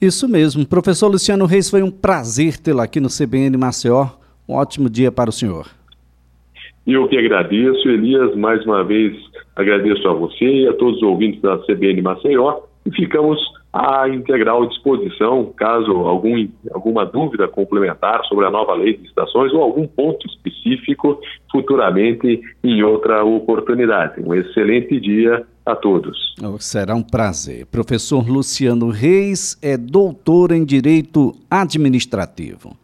Isso 0.00 0.28
mesmo. 0.28 0.66
Professor 0.66 1.08
Luciano 1.08 1.44
Reis, 1.44 1.68
foi 1.68 1.82
um 1.82 1.90
prazer 1.90 2.56
tê-lo 2.56 2.80
aqui 2.80 3.00
no 3.00 3.08
CBN 3.08 3.56
Maceió. 3.56 4.06
Um 4.48 4.54
ótimo 4.54 4.88
dia 4.88 5.10
para 5.12 5.28
o 5.28 5.32
senhor. 5.32 5.66
Eu 6.86 7.06
que 7.08 7.18
agradeço, 7.18 7.88
Elias, 7.88 8.34
mais 8.34 8.64
uma 8.64 8.82
vez 8.82 9.14
agradeço 9.54 10.08
a 10.08 10.14
você 10.14 10.44
e 10.44 10.68
a 10.68 10.72
todos 10.72 10.96
os 10.96 11.02
ouvintes 11.02 11.42
da 11.42 11.58
CBN 11.58 12.00
Maceió 12.00 12.60
e 12.84 12.90
ficamos 12.90 13.38
à 13.72 14.08
integral 14.08 14.66
disposição, 14.66 15.52
caso 15.56 15.92
algum, 15.92 16.48
alguma 16.72 17.06
dúvida 17.06 17.46
complementar 17.46 18.24
sobre 18.24 18.46
a 18.46 18.50
nova 18.50 18.74
lei 18.74 18.96
de 18.96 19.06
estações 19.06 19.52
ou 19.52 19.62
algum 19.62 19.86
ponto 19.86 20.26
específico 20.26 21.20
futuramente 21.50 22.40
em 22.64 22.82
outra 22.82 23.24
oportunidade. 23.24 24.20
Um 24.20 24.34
excelente 24.34 24.98
dia 24.98 25.46
a 25.64 25.76
todos. 25.76 26.34
Será 26.58 26.94
um 26.94 27.02
prazer. 27.02 27.66
Professor 27.66 28.28
Luciano 28.28 28.90
Reis 28.90 29.56
é 29.62 29.76
doutor 29.76 30.50
em 30.50 30.64
Direito 30.64 31.32
Administrativo. 31.48 32.76